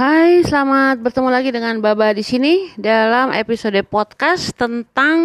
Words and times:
Hai, 0.00 0.40
selamat 0.48 1.04
bertemu 1.04 1.28
lagi 1.28 1.52
dengan 1.52 1.76
Baba 1.84 2.16
di 2.16 2.24
sini 2.24 2.72
dalam 2.80 3.36
episode 3.36 3.76
podcast 3.84 4.56
tentang 4.56 5.20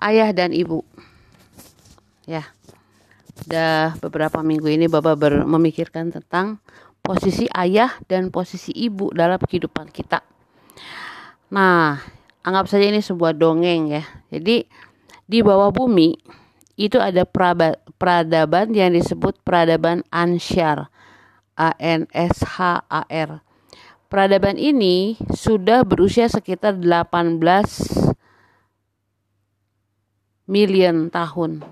ayah 0.00 0.32
dan 0.32 0.56
ibu. 0.56 0.80
Ya, 2.24 2.48
udah 3.44 4.00
beberapa 4.00 4.40
minggu 4.40 4.72
ini 4.72 4.88
Baba 4.88 5.20
memikirkan 5.44 6.08
tentang 6.08 6.64
posisi 7.04 7.44
ayah 7.52 7.92
dan 8.08 8.32
posisi 8.32 8.72
ibu 8.72 9.12
dalam 9.12 9.36
kehidupan 9.36 9.92
kita. 9.92 10.24
Nah, 11.52 12.00
anggap 12.40 12.72
saja 12.72 12.88
ini 12.88 13.04
sebuah 13.04 13.36
dongeng 13.36 14.00
ya. 14.00 14.04
Jadi 14.32 14.64
di 15.28 15.38
bawah 15.44 15.68
bumi 15.68 16.16
itu 16.80 16.96
ada 16.96 17.28
peradaban 18.00 18.72
yang 18.72 18.96
disebut 18.96 19.44
peradaban 19.44 20.08
Ansyar 20.08 20.88
A 21.60 21.76
N 21.76 22.08
S 22.16 22.40
H 22.56 22.88
A 22.88 23.04
R. 23.04 23.44
Peradaban 24.08 24.56
ini 24.56 25.20
sudah 25.36 25.84
berusia 25.84 26.26
sekitar 26.26 26.80
18 26.80 27.36
million 30.48 31.12
tahun. 31.12 31.62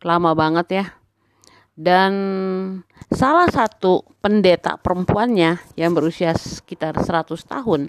Lama 0.00 0.32
banget 0.32 0.66
ya. 0.72 0.84
Dan 1.80 2.12
salah 3.12 3.46
satu 3.48 4.02
pendeta 4.18 4.76
perempuannya 4.80 5.60
yang 5.78 5.92
berusia 5.94 6.34
sekitar 6.34 6.98
100 6.98 7.30
tahun 7.44 7.88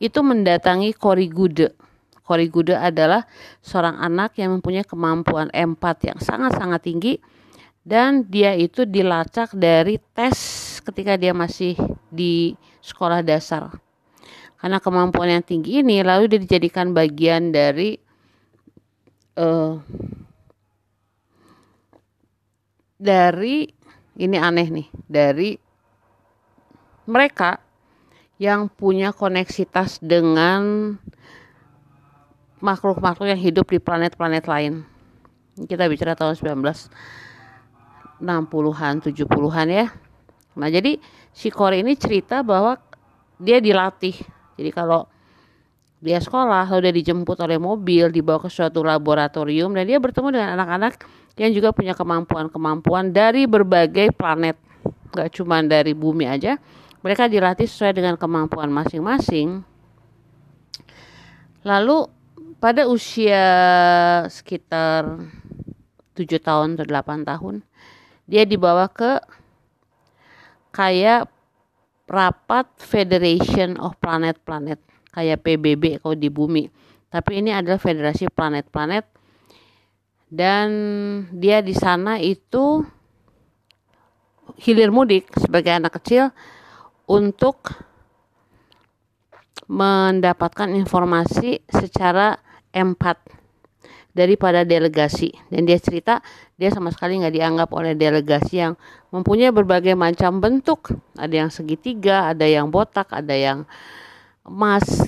itu 0.00 0.18
mendatangi 0.24 0.96
Korigude. 0.96 1.76
Korigude 2.24 2.78
adalah 2.78 3.26
seorang 3.60 4.00
anak 4.00 4.38
yang 4.40 4.58
mempunyai 4.58 4.86
kemampuan 4.86 5.50
empat 5.50 5.96
yang 6.08 6.18
sangat-sangat 6.18 6.80
tinggi 6.82 7.14
dan 7.90 8.22
dia 8.30 8.54
itu 8.54 8.86
dilacak 8.86 9.50
dari 9.50 9.98
tes 10.14 10.38
ketika 10.86 11.18
dia 11.18 11.34
masih 11.34 11.74
di 12.06 12.54
sekolah 12.78 13.18
dasar. 13.26 13.82
Karena 14.62 14.78
kemampuan 14.78 15.26
yang 15.26 15.42
tinggi 15.42 15.82
ini 15.82 15.98
lalu 16.06 16.30
dia 16.30 16.38
dijadikan 16.38 16.94
bagian 16.94 17.50
dari 17.50 17.98
uh, 19.42 19.82
dari 22.94 23.66
ini 24.22 24.36
aneh 24.38 24.68
nih, 24.70 24.88
dari 25.10 25.58
mereka 27.10 27.58
yang 28.38 28.70
punya 28.70 29.10
koneksitas 29.10 29.98
dengan 29.98 30.94
makhluk-makhluk 32.62 33.34
yang 33.34 33.42
hidup 33.42 33.66
di 33.66 33.82
planet-planet 33.82 34.46
lain. 34.46 34.86
Kita 35.66 35.90
bicara 35.90 36.14
tahun 36.14 36.38
19 36.38 36.54
60-an, 38.20 38.94
70-an 39.00 39.66
ya. 39.68 39.86
Nah, 40.60 40.68
jadi 40.68 41.00
si 41.32 41.48
Kore 41.48 41.80
ini 41.80 41.96
cerita 41.96 42.44
bahwa 42.44 42.76
dia 43.40 43.58
dilatih. 43.58 44.14
Jadi 44.60 44.70
kalau 44.70 45.08
dia 46.00 46.16
sekolah 46.16 46.64
lalu 46.64 46.88
dia 46.88 46.94
dijemput 46.96 47.36
oleh 47.44 47.60
mobil 47.60 48.08
dibawa 48.08 48.40
ke 48.40 48.48
suatu 48.48 48.80
laboratorium 48.80 49.76
dan 49.76 49.84
dia 49.84 50.00
bertemu 50.00 50.32
dengan 50.32 50.48
anak-anak 50.56 51.04
yang 51.36 51.52
juga 51.52 51.76
punya 51.76 51.92
kemampuan-kemampuan 51.92 53.12
dari 53.12 53.44
berbagai 53.44 54.16
planet 54.16 54.56
gak 55.12 55.28
cuma 55.36 55.60
dari 55.60 55.92
bumi 55.92 56.24
aja 56.24 56.56
mereka 57.04 57.28
dilatih 57.28 57.68
sesuai 57.68 58.00
dengan 58.00 58.16
kemampuan 58.16 58.72
masing-masing 58.72 59.60
lalu 61.68 62.08
pada 62.56 62.88
usia 62.88 63.44
sekitar 64.32 65.20
7 66.16 66.24
tahun 66.40 66.80
atau 66.80 66.88
8 66.88 67.28
tahun 67.28 67.54
dia 68.30 68.46
dibawa 68.46 68.86
ke 68.86 69.18
kayak 70.70 71.26
rapat 72.06 72.70
Federation 72.78 73.74
of 73.82 73.98
Planet-Planet 73.98 74.78
kayak 75.10 75.42
PBB 75.42 75.98
kalau 75.98 76.14
di 76.14 76.30
bumi. 76.30 76.70
Tapi 77.10 77.42
ini 77.42 77.50
adalah 77.50 77.82
federasi 77.82 78.30
planet-planet. 78.30 79.04
Dan 80.30 80.68
dia 81.34 81.58
di 81.58 81.74
sana 81.74 82.22
itu 82.22 82.86
hilir 84.62 84.94
mudik 84.94 85.26
sebagai 85.34 85.74
anak 85.74 85.98
kecil 85.98 86.30
untuk 87.10 87.74
mendapatkan 89.66 90.70
informasi 90.70 91.66
secara 91.66 92.38
empat 92.70 93.18
daripada 94.10 94.66
delegasi. 94.66 95.30
Dan 95.48 95.66
dia 95.66 95.78
cerita 95.78 96.18
dia 96.58 96.70
sama 96.70 96.90
sekali 96.90 97.18
nggak 97.22 97.34
dianggap 97.34 97.68
oleh 97.72 97.94
delegasi 97.94 98.62
yang 98.62 98.74
mempunyai 99.14 99.54
berbagai 99.54 99.94
macam 99.94 100.42
bentuk. 100.42 100.94
Ada 101.16 101.46
yang 101.46 101.50
segitiga 101.50 102.30
ada 102.30 102.46
yang 102.46 102.68
botak 102.68 103.10
ada 103.14 103.34
yang 103.34 103.64
emas. 104.42 105.06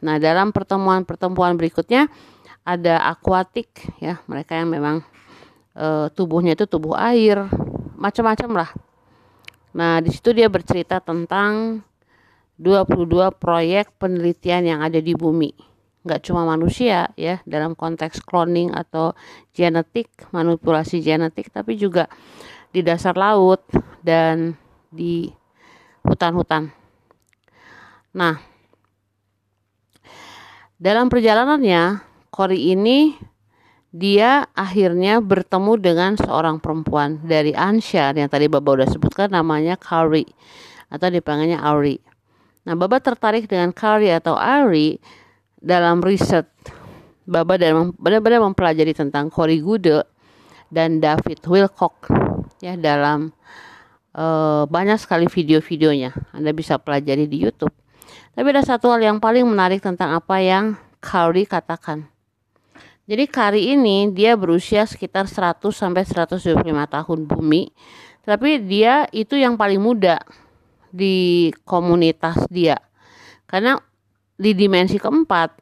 Nah 0.00 0.16
dalam 0.16 0.50
pertemuan-pertemuan 0.50 1.56
berikutnya 1.60 2.08
ada 2.64 3.04
akuatik 3.08 3.68
ya 4.00 4.20
mereka 4.28 4.56
yang 4.56 4.68
memang 4.72 4.96
e, 5.72 6.08
tubuhnya 6.12 6.56
itu 6.56 6.64
tubuh 6.64 6.96
air 6.96 7.44
macam-macam 7.96 8.64
lah. 8.64 8.70
Nah 9.76 10.00
di 10.00 10.10
situ 10.10 10.32
dia 10.32 10.48
bercerita 10.48 10.98
tentang 10.98 11.84
22 12.60 13.08
proyek 13.40 13.96
penelitian 13.96 14.62
yang 14.68 14.80
ada 14.84 15.00
di 15.00 15.16
bumi 15.16 15.69
nggak 16.00 16.20
cuma 16.24 16.48
manusia 16.48 17.12
ya 17.12 17.44
dalam 17.44 17.76
konteks 17.76 18.24
cloning 18.24 18.72
atau 18.72 19.12
genetik 19.52 20.08
manipulasi 20.32 21.04
genetik 21.04 21.52
tapi 21.52 21.76
juga 21.76 22.08
di 22.72 22.80
dasar 22.80 23.18
laut 23.18 23.60
dan 24.00 24.56
di 24.88 25.28
hutan-hutan. 26.06 26.72
Nah, 28.16 28.40
dalam 30.80 31.12
perjalanannya 31.12 32.08
Kori 32.30 32.72
ini 32.72 33.12
dia 33.90 34.46
akhirnya 34.54 35.18
bertemu 35.18 35.72
dengan 35.82 36.14
seorang 36.14 36.62
perempuan 36.62 37.18
dari 37.26 37.50
Ansyar 37.50 38.14
yang 38.14 38.30
tadi 38.30 38.46
Baba 38.46 38.78
udah 38.78 38.88
sebutkan 38.88 39.34
namanya 39.34 39.74
Kari 39.74 40.22
atau 40.90 41.10
dipanggilnya 41.10 41.58
Ari. 41.58 41.98
Nah, 42.70 42.78
Baba 42.78 43.02
tertarik 43.02 43.50
dengan 43.50 43.74
Kari 43.74 44.14
atau 44.14 44.38
Ari 44.38 45.02
dalam 45.60 46.00
riset 46.00 46.48
Baba 47.30 47.54
dan 47.54 47.94
benar-benar 47.94 48.42
mempelajari 48.42 48.90
tentang 48.90 49.30
Cory 49.30 49.62
Gude 49.62 50.02
dan 50.66 50.98
David 50.98 51.44
Wilcock 51.46 52.10
ya 52.58 52.74
dalam 52.74 53.30
uh, 54.18 54.66
banyak 54.66 54.98
sekali 54.98 55.30
video-videonya 55.30 56.10
Anda 56.34 56.50
bisa 56.50 56.80
pelajari 56.80 57.30
di 57.30 57.38
YouTube. 57.46 57.70
Tapi 58.34 58.46
ada 58.50 58.62
satu 58.66 58.90
hal 58.90 59.02
yang 59.02 59.18
paling 59.22 59.46
menarik 59.46 59.78
tentang 59.78 60.16
apa 60.16 60.42
yang 60.42 60.74
Kari 60.98 61.46
katakan. 61.46 62.08
Jadi 63.10 63.24
Kari 63.26 63.74
ini 63.74 64.10
dia 64.10 64.38
berusia 64.38 64.86
sekitar 64.86 65.26
100 65.26 65.62
sampai 65.74 66.02
125 66.06 66.62
tahun 66.66 67.18
bumi, 67.26 67.74
tapi 68.22 68.62
dia 68.62 69.06
itu 69.10 69.34
yang 69.34 69.58
paling 69.58 69.82
muda 69.82 70.22
di 70.94 71.50
komunitas 71.66 72.46
dia. 72.50 72.78
Karena 73.50 73.82
di 74.40 74.56
dimensi 74.56 74.96
keempat 74.96 75.60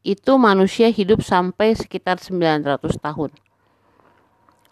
itu 0.00 0.32
manusia 0.40 0.88
hidup 0.88 1.20
sampai 1.20 1.76
sekitar 1.76 2.16
900 2.16 2.80
tahun. 2.96 3.30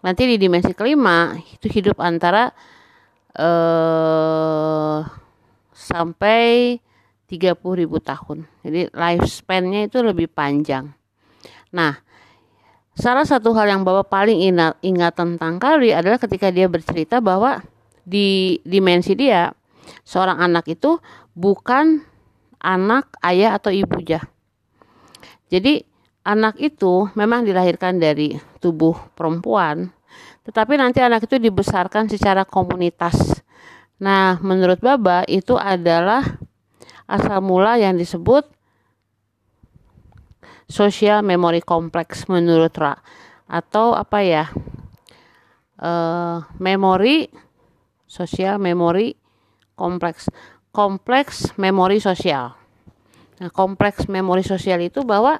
Nanti 0.01 0.25
di 0.25 0.41
dimensi 0.41 0.73
kelima 0.73 1.37
itu 1.53 1.69
hidup 1.69 2.01
antara 2.01 2.49
eh 3.37 4.99
sampai 5.75 6.79
30.000 7.29 7.59
tahun. 8.01 8.37
Jadi 8.63 8.81
lifespan-nya 8.89 9.91
itu 9.91 9.99
lebih 10.01 10.31
panjang. 10.31 10.93
Nah, 11.75 11.99
salah 12.95 13.27
satu 13.27 13.51
hal 13.53 13.67
yang 13.69 13.81
Bapak 13.83 14.07
paling 14.07 14.39
ingat, 14.39 14.79
ingat 14.85 15.19
tentang 15.19 15.59
Kari 15.59 15.91
adalah 15.91 16.15
ketika 16.21 16.47
dia 16.53 16.71
bercerita 16.71 17.19
bahwa 17.19 17.59
di 18.07 18.61
dimensi 18.63 19.17
dia 19.17 19.51
seorang 20.05 20.39
anak 20.39 20.69
itu 20.69 21.01
bukan 21.35 22.14
anak, 22.65 23.13
ayah 23.21 23.61
atau 23.61 23.69
ibu 23.69 24.01
jah. 24.01 24.25
Jadi 25.53 25.85
anak 26.25 26.57
itu 26.57 27.05
memang 27.13 27.45
dilahirkan 27.45 28.01
dari 28.01 28.33
tubuh 28.57 28.97
perempuan, 29.13 29.93
tetapi 30.41 30.73
nanti 30.81 31.05
anak 31.05 31.29
itu 31.29 31.37
dibesarkan 31.37 32.09
secara 32.09 32.41
komunitas. 32.41 33.45
Nah, 34.01 34.41
menurut 34.41 34.81
Baba 34.81 35.21
itu 35.29 35.53
adalah 35.55 36.25
asal 37.05 37.45
mula 37.45 37.77
yang 37.77 37.93
disebut 37.95 38.49
social 40.65 41.21
memory 41.21 41.61
complex 41.61 42.25
menurut 42.25 42.73
Ra 42.73 42.97
atau 43.45 43.93
apa 43.93 44.25
ya? 44.25 44.49
Uh, 45.75 46.39
memori 46.55 47.27
sosial 48.07 48.63
memori 48.63 49.11
kompleks 49.75 50.31
kompleks 50.75 51.55
memori 51.55 52.03
sosial. 52.03 52.51
Nah, 53.39 53.47
kompleks 53.47 54.11
memori 54.11 54.43
sosial 54.43 54.83
itu 54.83 55.07
bahwa 55.07 55.39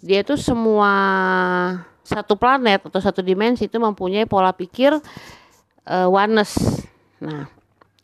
dia 0.00 0.24
itu 0.24 0.40
semua 0.40 0.92
satu 2.00 2.36
planet 2.36 2.88
atau 2.88 3.00
satu 3.00 3.20
dimensi 3.20 3.68
itu 3.68 3.76
mempunyai 3.76 4.24
pola 4.24 4.56
pikir 4.56 4.96
uh, 5.88 6.08
oneness. 6.08 6.56
Nah, 7.20 7.48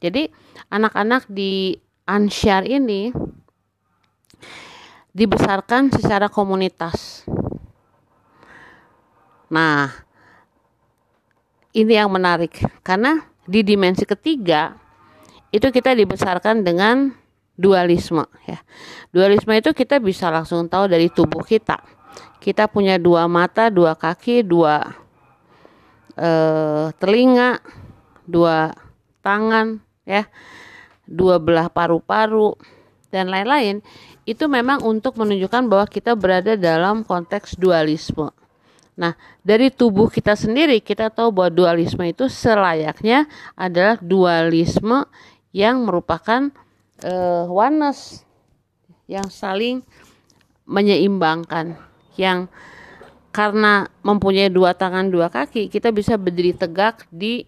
Jadi 0.00 0.32
anak-anak 0.72 1.28
di 1.28 1.76
Ansyar 2.08 2.64
ini 2.64 3.12
dibesarkan 5.12 5.92
secara 5.92 6.32
komunitas. 6.32 7.28
Nah, 9.52 9.92
ini 11.76 11.92
yang 11.92 12.08
menarik 12.08 12.64
karena 12.80 13.28
di 13.44 13.60
dimensi 13.60 14.08
ketiga 14.08 14.79
itu 15.50 15.66
kita 15.70 15.94
dibesarkan 15.94 16.62
dengan 16.62 17.14
dualisme 17.58 18.24
ya. 18.46 18.62
Dualisme 19.10 19.52
itu 19.58 19.74
kita 19.76 20.00
bisa 20.00 20.30
langsung 20.32 20.70
tahu 20.70 20.88
dari 20.88 21.12
tubuh 21.12 21.44
kita. 21.44 21.82
Kita 22.40 22.70
punya 22.72 22.96
dua 22.96 23.28
mata, 23.28 23.68
dua 23.68 23.92
kaki, 23.98 24.46
dua 24.46 24.80
eh, 26.16 26.86
telinga, 26.96 27.60
dua 28.24 28.72
tangan 29.20 29.82
ya. 30.08 30.24
Dua 31.10 31.42
belah 31.42 31.66
paru-paru 31.66 32.54
dan 33.10 33.28
lain-lain 33.28 33.82
itu 34.22 34.46
memang 34.46 34.86
untuk 34.86 35.18
menunjukkan 35.18 35.66
bahwa 35.66 35.86
kita 35.90 36.14
berada 36.14 36.54
dalam 36.54 37.02
konteks 37.02 37.58
dualisme. 37.58 38.30
Nah, 38.94 39.18
dari 39.42 39.72
tubuh 39.72 40.06
kita 40.06 40.36
sendiri 40.38 40.78
kita 40.78 41.10
tahu 41.10 41.34
bahwa 41.34 41.50
dualisme 41.50 42.04
itu 42.06 42.28
selayaknya 42.30 43.26
adalah 43.58 43.98
dualisme 43.98 45.08
yang 45.50 45.82
merupakan 45.82 46.54
uh, 47.02 47.46
oneness 47.50 48.22
yang 49.10 49.26
saling 49.26 49.82
menyeimbangkan 50.70 51.74
yang 52.14 52.46
karena 53.34 53.86
mempunyai 54.02 54.50
dua 54.50 54.74
tangan 54.74 55.10
dua 55.10 55.30
kaki 55.30 55.70
kita 55.70 55.90
bisa 55.90 56.18
berdiri 56.18 56.54
tegak 56.54 57.06
di 57.10 57.46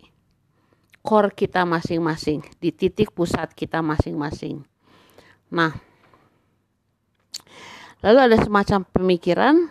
core 1.02 1.34
kita 1.34 1.66
masing-masing 1.66 2.42
di 2.62 2.70
titik 2.70 3.10
pusat 3.10 3.50
kita 3.54 3.82
masing-masing. 3.82 4.62
Nah 5.50 5.74
lalu 8.02 8.18
ada 8.18 8.36
semacam 8.38 8.86
pemikiran 8.90 9.70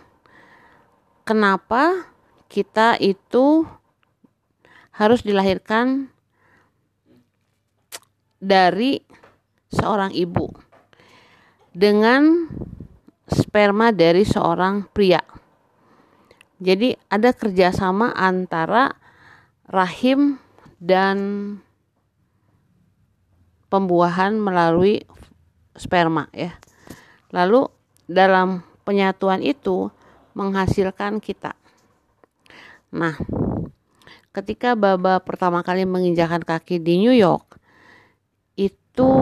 kenapa 1.24 2.08
kita 2.52 3.00
itu 3.00 3.64
harus 4.92 5.24
dilahirkan 5.24 6.11
dari 8.42 8.98
seorang 9.70 10.10
ibu 10.10 10.50
dengan 11.70 12.50
sperma 13.30 13.94
dari 13.94 14.26
seorang 14.26 14.90
pria. 14.90 15.22
Jadi 16.58 16.94
ada 17.06 17.30
kerjasama 17.30 18.10
antara 18.14 18.90
rahim 19.70 20.42
dan 20.82 21.16
pembuahan 23.70 24.36
melalui 24.36 25.06
sperma 25.78 26.26
ya. 26.34 26.58
Lalu 27.32 27.70
dalam 28.10 28.66
penyatuan 28.84 29.40
itu 29.40 29.88
menghasilkan 30.36 31.22
kita. 31.22 31.56
Nah, 32.92 33.16
ketika 34.36 34.76
Baba 34.76 35.24
pertama 35.24 35.64
kali 35.64 35.88
menginjakan 35.88 36.44
kaki 36.44 36.76
di 36.76 37.00
New 37.00 37.16
York, 37.16 37.61
itu 38.92 39.12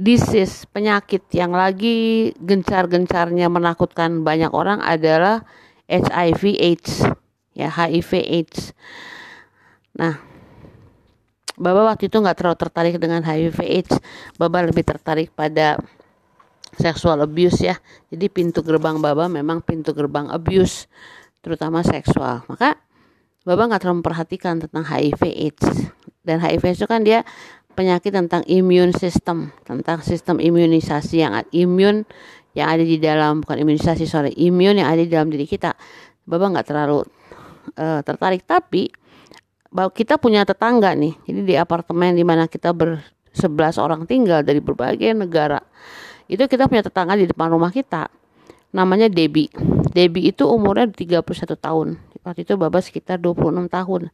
disease 0.00 0.64
penyakit 0.72 1.28
yang 1.36 1.52
lagi 1.52 2.32
gencar-gencarnya 2.40 3.48
menakutkan 3.52 4.24
banyak 4.24 4.52
orang 4.56 4.80
adalah 4.80 5.44
HIV 5.88 6.56
AIDS 6.56 7.04
ya 7.56 7.72
HIV 7.72 8.10
AIDS. 8.24 8.76
Nah, 9.96 10.20
Baba 11.56 11.88
waktu 11.88 12.12
itu 12.12 12.20
nggak 12.20 12.36
terlalu 12.36 12.56
tertarik 12.60 12.96
dengan 13.00 13.24
HIV 13.24 13.58
AIDS. 13.64 13.96
Baba 14.36 14.60
lebih 14.60 14.84
tertarik 14.84 15.32
pada 15.32 15.80
seksual 16.76 17.24
abuse 17.24 17.64
ya. 17.64 17.80
Jadi 18.12 18.28
pintu 18.28 18.60
gerbang 18.60 19.00
Baba 19.00 19.24
memang 19.32 19.64
pintu 19.64 19.96
gerbang 19.96 20.28
abuse, 20.28 20.84
terutama 21.40 21.80
seksual. 21.80 22.44
Maka 22.44 22.76
Baba 23.48 23.72
nggak 23.72 23.80
terlalu 23.80 24.04
memperhatikan 24.04 24.60
tentang 24.60 24.84
HIV 24.84 25.22
AIDS 25.24 25.64
dan 26.26 26.42
HIV 26.42 26.74
itu 26.74 26.86
kan 26.90 27.06
dia 27.06 27.22
penyakit 27.78 28.10
tentang 28.10 28.42
imun 28.50 28.90
system 28.90 29.54
tentang 29.62 30.02
sistem 30.02 30.42
imunisasi 30.42 31.22
yang 31.22 31.38
imun 31.54 32.02
yang 32.56 32.72
ada 32.72 32.82
di 32.82 32.96
dalam 32.96 33.44
bukan 33.44 33.62
imunisasi 33.62 34.08
sorry 34.08 34.32
imun 34.34 34.80
yang 34.80 34.88
ada 34.90 35.04
di 35.04 35.12
dalam 35.12 35.30
diri 35.30 35.46
kita. 35.46 35.76
Bapak 36.26 36.48
nggak 36.56 36.66
terlalu 36.66 37.06
uh, 37.78 38.00
tertarik. 38.02 38.42
Tapi 38.42 38.88
bahwa 39.70 39.92
kita 39.92 40.16
punya 40.16 40.42
tetangga 40.42 40.96
nih 40.96 41.14
jadi 41.28 41.40
di 41.44 41.54
apartemen 41.54 42.16
di 42.16 42.24
mana 42.24 42.48
kita 42.48 42.72
bersebelas 42.72 43.76
orang 43.76 44.08
tinggal 44.08 44.40
dari 44.40 44.58
berbagai 44.58 45.12
negara 45.12 45.60
itu 46.26 46.42
kita 46.48 46.66
punya 46.66 46.82
tetangga 46.82 47.14
di 47.14 47.28
depan 47.28 47.52
rumah 47.52 47.70
kita. 47.70 48.10
Namanya 48.74 49.06
Debbie. 49.06 49.52
Debbie 49.94 50.34
itu 50.34 50.44
umurnya 50.48 50.90
31 50.90 51.22
tahun 51.54 51.88
waktu 52.26 52.42
itu 52.42 52.58
Baba 52.58 52.82
sekitar 52.82 53.22
26 53.22 53.70
tahun. 53.70 54.10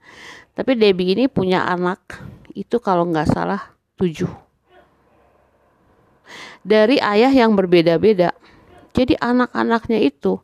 Tapi 0.52 0.76
Debbie 0.76 1.16
ini 1.16 1.24
punya 1.32 1.64
anak 1.64 2.20
itu 2.52 2.76
kalau 2.76 3.08
nggak 3.08 3.32
salah 3.32 3.72
7 3.96 4.28
dari 6.60 7.00
ayah 7.00 7.32
yang 7.32 7.56
berbeda-beda. 7.56 8.36
Jadi 8.92 9.16
anak-anaknya 9.16 10.04
itu 10.04 10.36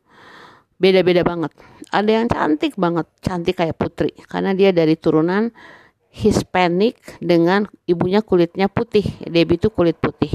beda-beda 0.81 1.21
banget. 1.21 1.53
Ada 1.93 2.11
yang 2.11 2.27
cantik 2.33 2.75
banget 2.81 3.07
cantik 3.21 3.61
kayak 3.61 3.77
putri. 3.77 4.17
Karena 4.25 4.57
dia 4.57 4.73
dari 4.73 4.97
turunan 4.97 5.53
Hispanic 6.09 7.21
dengan 7.21 7.69
ibunya 7.85 8.25
kulitnya 8.25 8.67
putih 8.73 9.05
Debbie 9.29 9.61
itu 9.61 9.69
kulit 9.69 10.01
putih. 10.01 10.33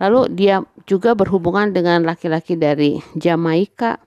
Lalu 0.00 0.32
dia 0.32 0.64
juga 0.88 1.12
berhubungan 1.12 1.76
dengan 1.76 2.00
laki-laki 2.08 2.56
dari 2.56 3.04
Jamaika 3.12 4.00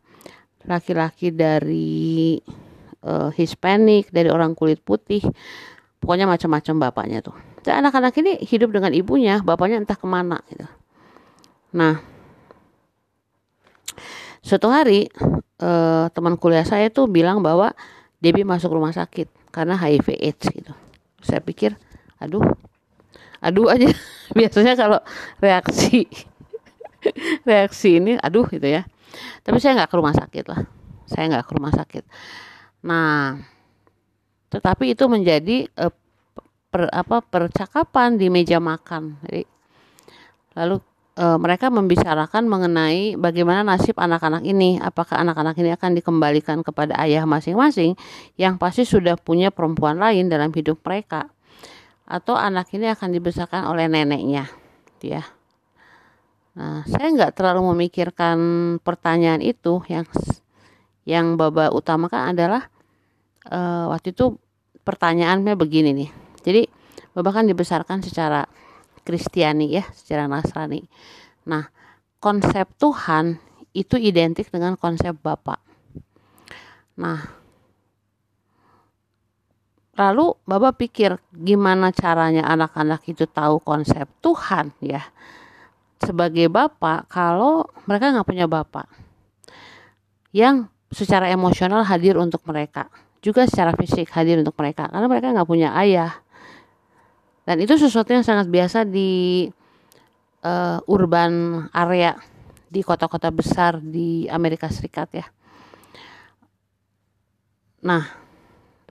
laki-laki 0.63 1.31
dari 1.31 2.39
uh, 3.03 3.29
Hispanic, 3.35 4.09
dari 4.09 4.31
orang 4.31 4.55
kulit 4.55 4.79
putih, 4.79 5.23
pokoknya 5.99 6.27
macam-macam 6.27 6.89
bapaknya 6.89 7.19
tuh. 7.19 7.35
Dan 7.63 7.83
anak-anak 7.83 8.15
ini 8.19 8.39
hidup 8.43 8.75
dengan 8.75 8.91
ibunya, 8.91 9.39
bapaknya 9.39 9.79
entah 9.79 9.95
ke 9.95 10.07
mana 10.07 10.39
gitu. 10.51 10.67
Nah, 11.75 11.99
suatu 14.43 14.67
hari 14.67 15.07
uh, 15.63 16.11
teman 16.11 16.35
kuliah 16.35 16.67
saya 16.67 16.91
tuh 16.91 17.07
bilang 17.07 17.39
bahwa 17.39 17.71
Debbie 18.19 18.47
masuk 18.47 18.75
rumah 18.75 18.91
sakit 18.91 19.31
karena 19.51 19.79
HIV 19.79 20.19
AIDS 20.19 20.45
gitu. 20.51 20.73
Saya 21.23 21.39
pikir, 21.39 21.75
aduh, 22.19 22.43
aduh 23.39 23.71
aja. 23.71 23.91
Biasanya 24.37 24.75
kalau 24.75 24.99
reaksi 25.39 26.07
reaksi 27.49 27.99
ini, 27.99 28.19
aduh 28.19 28.47
gitu 28.47 28.67
ya 28.67 28.87
tapi 29.45 29.57
saya 29.61 29.81
nggak 29.81 29.89
ke 29.89 29.95
rumah 29.97 30.15
sakit 30.15 30.45
lah. 30.49 30.61
Saya 31.05 31.23
nggak 31.29 31.45
ke 31.45 31.53
rumah 31.53 31.73
sakit. 31.73 32.03
Nah 32.85 33.37
tetapi 34.53 34.93
itu 34.93 35.05
menjadi 35.09 35.65
uh, 35.81 35.93
per, 36.69 36.89
apa 36.89 37.21
percakapan 37.21 38.17
di 38.17 38.33
meja 38.33 38.57
makan. 38.57 39.17
Jadi 39.25 39.45
lalu 40.53 40.77
e, 41.17 41.25
mereka 41.41 41.73
membicarakan 41.73 42.45
mengenai 42.45 43.17
bagaimana 43.17 43.61
nasib 43.65 43.97
anak-anak 43.97 44.45
ini. 44.45 44.77
Apakah 44.77 45.21
anak-anak 45.21 45.57
ini 45.57 45.73
akan 45.73 45.97
dikembalikan 45.97 46.61
kepada 46.61 46.97
ayah 47.01 47.25
masing-masing 47.25 47.97
yang 48.37 48.61
pasti 48.61 48.85
sudah 48.85 49.17
punya 49.17 49.49
perempuan 49.49 49.97
lain 49.97 50.29
dalam 50.29 50.53
hidup 50.53 50.81
mereka? 50.85 51.29
Atau 52.05 52.37
anak 52.37 52.69
ini 52.73 52.89
akan 52.89 53.09
dibesarkan 53.17 53.65
oleh 53.65 53.89
neneknya 53.89 54.45
ya 55.03 55.27
Nah, 56.53 56.85
saya 56.85 57.09
nggak 57.09 57.33
terlalu 57.33 57.73
memikirkan 57.73 58.37
pertanyaan 58.85 59.41
itu 59.41 59.81
yang 59.89 60.05
yang 61.03 61.33
baba 61.33 61.73
utamakan 61.73 62.37
adalah 62.37 62.69
uh, 63.49 63.89
waktu 63.89 64.13
itu 64.13 64.37
pertanyaannya 64.85 65.57
begini 65.57 65.91
nih. 65.97 66.09
Jadi 66.45 66.61
baba 67.17 67.33
kan 67.33 67.49
dibesarkan 67.49 68.05
secara 68.05 68.45
Kristiani 69.03 69.73
ya, 69.73 69.83
secara 69.91 70.29
Nasrani. 70.29 70.85
Nah, 71.49 71.67
konsep 72.21 72.69
Tuhan 72.79 73.35
itu 73.73 73.97
identik 73.97 74.47
dengan 74.53 74.77
konsep 74.77 75.17
Bapak. 75.17 75.59
Nah, 77.01 77.19
lalu 79.97 80.37
Bapak 80.45 80.77
pikir 80.77 81.17
gimana 81.33 81.89
caranya 81.89 82.45
anak-anak 82.45 83.01
itu 83.09 83.25
tahu 83.25 83.57
konsep 83.59 84.05
Tuhan 84.21 84.71
ya 84.79 85.01
sebagai 86.03 86.47
bapak 86.51 87.07
kalau 87.07 87.67
mereka 87.87 88.13
nggak 88.13 88.27
punya 88.27 88.45
bapak 88.45 88.87
yang 90.35 90.67
secara 90.93 91.29
emosional 91.31 91.81
hadir 91.87 92.19
untuk 92.19 92.43
mereka 92.45 92.91
juga 93.23 93.47
secara 93.47 93.73
fisik 93.73 94.11
hadir 94.13 94.39
untuk 94.39 94.53
mereka 94.59 94.91
karena 94.91 95.07
mereka 95.07 95.33
nggak 95.33 95.49
punya 95.49 95.73
ayah 95.79 96.11
dan 97.43 97.59
itu 97.59 97.75
sesuatu 97.75 98.11
yang 98.11 98.23
sangat 98.23 98.47
biasa 98.47 98.87
di 98.87 99.47
uh, 100.43 100.79
urban 100.87 101.65
area 101.71 102.19
di 102.67 102.81
kota-kota 102.83 103.31
besar 103.31 103.79
di 103.79 104.27
Amerika 104.27 104.67
Serikat 104.67 105.09
ya 105.15 105.25
nah 107.83 108.23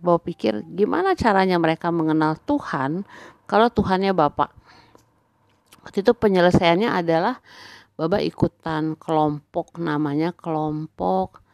Bawa 0.02 0.19
pikir 0.19 0.66
gimana 0.75 1.14
caranya 1.14 1.62
mereka 1.62 1.95
mengenal 1.95 2.35
Tuhan 2.42 3.07
kalau 3.47 3.71
Tuhannya 3.71 4.11
Bapak. 4.11 4.50
Waktu 5.82 6.06
itu 6.06 6.12
penyelesaiannya 6.14 6.90
adalah 6.90 7.42
Bapak 7.92 8.24
ikutan 8.24 8.96
kelompok 8.96 9.76
namanya 9.76 10.32
kelompok 10.32 11.44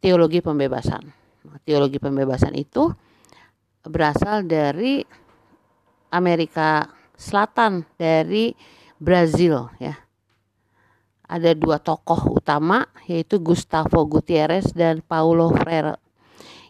teologi 0.00 0.40
pembebasan. 0.40 1.04
Nah, 1.46 1.58
teologi 1.62 2.00
pembebasan 2.00 2.56
itu 2.56 2.90
berasal 3.84 4.48
dari 4.48 5.04
Amerika 6.10 6.88
Selatan, 7.12 7.84
dari 8.00 8.56
Brazil 8.96 9.68
ya. 9.78 9.94
Ada 11.28 11.54
dua 11.54 11.78
tokoh 11.78 12.40
utama 12.40 12.88
yaitu 13.06 13.38
Gustavo 13.38 14.04
Gutierrez 14.08 14.72
dan 14.74 15.00
Paulo 15.06 15.52
Freire 15.54 16.02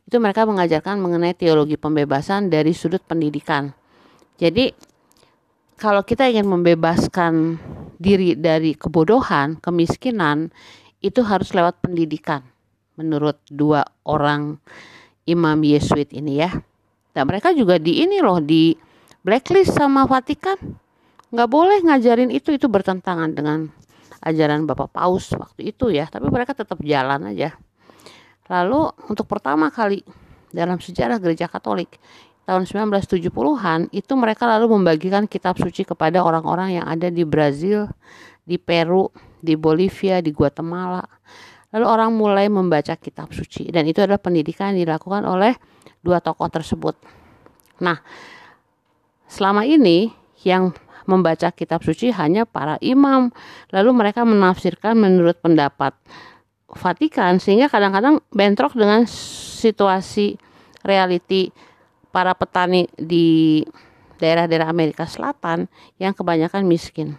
itu 0.06 0.20
mereka 0.20 0.44
mengajarkan 0.44 1.00
mengenai 1.00 1.32
teologi 1.32 1.80
pembebasan 1.80 2.52
dari 2.52 2.76
sudut 2.76 3.00
pendidikan. 3.00 3.72
Jadi 4.36 4.74
kalau 5.82 6.06
kita 6.06 6.30
ingin 6.30 6.46
membebaskan 6.46 7.58
diri 7.98 8.38
dari 8.38 8.78
kebodohan, 8.78 9.58
kemiskinan, 9.58 10.54
itu 11.02 11.26
harus 11.26 11.50
lewat 11.50 11.82
pendidikan 11.82 12.46
menurut 12.94 13.42
dua 13.50 13.82
orang 14.06 14.62
imam 15.26 15.58
Yesuit 15.66 16.14
ini 16.14 16.38
ya. 16.38 16.54
Dan 17.10 17.26
mereka 17.26 17.50
juga 17.50 17.82
di 17.82 17.98
ini 17.98 18.22
loh 18.22 18.38
di 18.38 18.78
blacklist 19.26 19.74
sama 19.74 20.06
Vatikan. 20.06 20.54
Nggak 21.34 21.50
boleh 21.50 21.82
ngajarin 21.82 22.30
itu, 22.30 22.54
itu 22.54 22.70
bertentangan 22.70 23.34
dengan 23.34 23.66
ajaran 24.22 24.62
Bapak 24.70 24.94
Paus 24.94 25.34
waktu 25.34 25.74
itu 25.74 25.90
ya. 25.90 26.06
Tapi 26.06 26.30
mereka 26.30 26.54
tetap 26.54 26.78
jalan 26.86 27.34
aja. 27.34 27.58
Lalu 28.46 28.86
untuk 29.10 29.26
pertama 29.26 29.66
kali 29.74 30.06
dalam 30.54 30.78
sejarah 30.78 31.18
gereja 31.18 31.50
Katolik 31.50 31.98
tahun 32.42 32.66
1970-an 32.66 33.94
itu 33.94 34.12
mereka 34.18 34.50
lalu 34.50 34.78
membagikan 34.78 35.30
kitab 35.30 35.58
suci 35.58 35.86
kepada 35.86 36.22
orang-orang 36.26 36.82
yang 36.82 36.86
ada 36.86 37.06
di 37.08 37.22
Brazil, 37.22 37.86
di 38.42 38.58
Peru, 38.58 39.10
di 39.38 39.54
Bolivia, 39.54 40.18
di 40.18 40.34
Guatemala. 40.34 41.02
Lalu 41.72 41.86
orang 41.88 42.10
mulai 42.12 42.46
membaca 42.52 42.92
kitab 42.98 43.32
suci 43.32 43.70
dan 43.70 43.88
itu 43.88 44.02
adalah 44.04 44.20
pendidikan 44.20 44.74
yang 44.74 44.84
dilakukan 44.84 45.24
oleh 45.24 45.56
dua 46.04 46.20
tokoh 46.20 46.50
tersebut. 46.50 46.98
Nah, 47.80 47.96
selama 49.30 49.64
ini 49.64 50.12
yang 50.44 50.74
membaca 51.06 51.50
kitab 51.50 51.82
suci 51.82 52.12
hanya 52.14 52.44
para 52.44 52.76
imam, 52.82 53.32
lalu 53.72 53.90
mereka 53.90 54.22
menafsirkan 54.22 54.98
menurut 54.98 55.38
pendapat 55.40 55.94
Vatikan 56.72 57.36
sehingga 57.36 57.68
kadang-kadang 57.68 58.24
bentrok 58.32 58.72
dengan 58.72 59.04
situasi 59.04 60.40
reality 60.80 61.52
para 62.12 62.36
petani 62.36 62.86
di 62.94 63.64
daerah-daerah 64.22 64.70
Amerika 64.70 65.08
Selatan 65.08 65.66
yang 65.98 66.14
kebanyakan 66.14 66.68
miskin. 66.68 67.18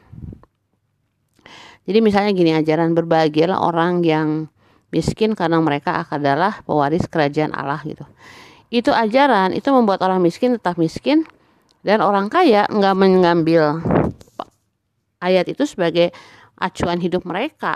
Jadi 1.83 2.00
misalnya 2.00 2.31
gini 2.31 2.55
ajaran 2.55 2.95
berbahagialah 2.95 3.59
orang 3.59 4.05
yang 4.07 4.47
miskin 4.93 5.35
karena 5.35 5.59
mereka 5.59 6.07
adalah 6.07 6.63
pewaris 6.63 7.09
kerajaan 7.12 7.51
Allah 7.51 7.83
gitu. 7.83 8.07
Itu 8.71 8.95
ajaran 8.95 9.51
itu 9.51 9.67
membuat 9.73 10.00
orang 10.05 10.23
miskin 10.23 10.55
tetap 10.55 10.79
miskin 10.79 11.27
dan 11.83 12.00
orang 12.00 12.31
kaya 12.31 12.63
nggak 12.71 12.95
mengambil 12.95 13.83
ayat 15.19 15.51
itu 15.51 15.67
sebagai 15.67 16.15
acuan 16.55 17.03
hidup 17.03 17.27
mereka 17.27 17.75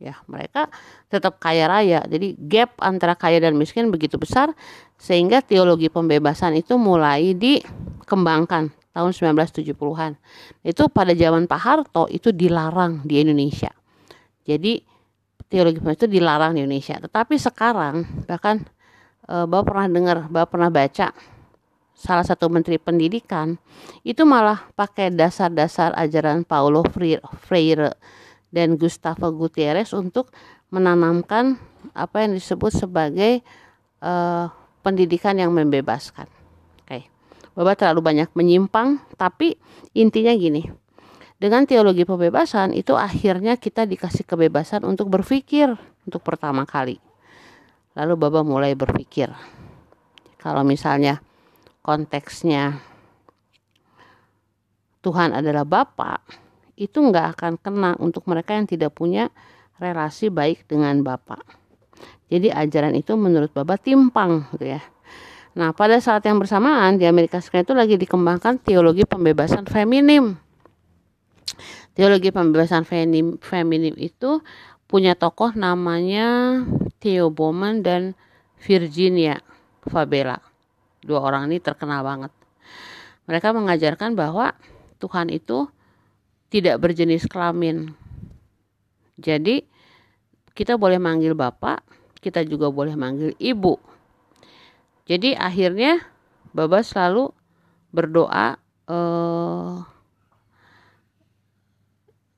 ya 0.00 0.16
mereka 0.24 0.72
tetap 1.12 1.36
kaya 1.36 1.68
raya. 1.68 2.00
Jadi 2.08 2.34
gap 2.48 2.74
antara 2.80 3.12
kaya 3.12 3.38
dan 3.38 3.54
miskin 3.54 3.92
begitu 3.92 4.16
besar 4.16 4.56
sehingga 4.96 5.44
teologi 5.44 5.92
pembebasan 5.92 6.56
itu 6.56 6.80
mulai 6.80 7.36
dikembangkan 7.36 8.72
tahun 8.90 9.10
1970-an 9.14 10.18
itu 10.66 10.82
pada 10.90 11.12
zaman 11.14 11.46
Pak 11.46 11.60
Harto 11.60 12.08
itu 12.10 12.32
dilarang 12.32 13.04
di 13.04 13.22
Indonesia. 13.22 13.70
Jadi 14.42 14.82
teologi 15.46 15.78
pembebasan 15.78 16.00
itu 16.00 16.08
dilarang 16.08 16.52
di 16.56 16.64
Indonesia. 16.64 16.96
Tetapi 16.98 17.34
sekarang 17.36 18.24
bahkan 18.24 18.64
e, 19.28 19.44
Bapak 19.44 19.64
pernah 19.68 19.86
dengar 19.86 20.16
Bapak 20.32 20.48
pernah 20.56 20.72
baca 20.72 21.12
salah 22.00 22.24
satu 22.24 22.48
menteri 22.48 22.80
pendidikan 22.80 23.60
itu 24.08 24.24
malah 24.24 24.72
pakai 24.72 25.12
dasar-dasar 25.12 25.92
ajaran 26.00 26.48
Paulo 26.48 26.80
Freire 26.88 28.00
dan 28.50 28.76
Gustavo 28.76 29.30
Gutierrez 29.34 29.94
untuk 29.94 30.34
menanamkan 30.70 31.58
apa 31.94 32.22
yang 32.26 32.34
disebut 32.34 32.74
sebagai 32.74 33.42
uh, 34.02 34.50
pendidikan 34.82 35.38
yang 35.38 35.50
membebaskan. 35.54 36.26
Oke, 36.82 36.86
okay. 36.86 37.02
Bapak 37.54 37.82
terlalu 37.82 38.00
banyak 38.02 38.30
menyimpang, 38.34 39.02
tapi 39.18 39.58
intinya 39.94 40.34
gini. 40.34 40.66
Dengan 41.40 41.64
teologi 41.64 42.04
pembebasan 42.04 42.76
itu 42.76 42.92
akhirnya 43.00 43.56
kita 43.56 43.88
dikasih 43.88 44.28
kebebasan 44.28 44.84
untuk 44.84 45.08
berpikir 45.08 45.72
untuk 46.04 46.20
pertama 46.20 46.68
kali. 46.68 47.00
Lalu 47.96 48.14
Bapak 48.20 48.44
mulai 48.44 48.76
berpikir. 48.76 49.32
Kalau 50.36 50.60
misalnya 50.68 51.24
konteksnya 51.80 52.80
Tuhan 55.00 55.32
adalah 55.32 55.64
Bapak, 55.64 56.20
itu 56.80 56.96
nggak 56.96 57.36
akan 57.36 57.52
kena 57.60 57.92
untuk 58.00 58.24
mereka 58.24 58.56
yang 58.56 58.64
tidak 58.64 58.96
punya 58.96 59.28
relasi 59.76 60.32
baik 60.32 60.64
dengan 60.64 61.04
Bapak. 61.04 61.44
Jadi 62.32 62.48
ajaran 62.48 62.96
itu 62.96 63.12
menurut 63.20 63.52
Bapak 63.52 63.84
timpang 63.84 64.48
gitu 64.56 64.72
ya. 64.72 64.80
Nah 65.52 65.76
pada 65.76 66.00
saat 66.00 66.24
yang 66.24 66.40
bersamaan 66.40 66.96
di 66.96 67.04
Amerika 67.04 67.36
Serikat 67.36 67.68
itu 67.68 67.74
lagi 67.76 67.94
dikembangkan 68.00 68.56
teologi 68.64 69.04
pembebasan 69.04 69.68
feminim. 69.68 70.40
Teologi 71.92 72.32
pembebasan 72.32 72.88
feminim, 72.88 73.36
feminim 73.44 73.92
itu 74.00 74.40
punya 74.88 75.12
tokoh 75.18 75.52
namanya 75.52 76.62
Theo 77.02 77.28
Bowman 77.28 77.84
dan 77.84 78.16
Virginia 78.62 79.42
Fabela. 79.84 80.40
Dua 81.04 81.20
orang 81.20 81.50
ini 81.50 81.60
terkenal 81.60 82.06
banget. 82.06 82.32
Mereka 83.26 83.52
mengajarkan 83.52 84.14
bahwa 84.14 84.54
Tuhan 85.02 85.28
itu 85.34 85.66
tidak 86.50 86.82
berjenis 86.82 87.24
kelamin. 87.30 87.94
Jadi 89.16 89.62
kita 90.52 90.74
boleh 90.74 90.98
manggil 90.98 91.32
bapak, 91.32 91.80
kita 92.18 92.42
juga 92.44 92.68
boleh 92.68 92.98
manggil 92.98 93.32
ibu. 93.38 93.78
Jadi 95.06 95.32
akhirnya 95.34 96.02
Baba 96.50 96.82
selalu 96.82 97.30
berdoa 97.94 98.58
eh, 98.90 99.74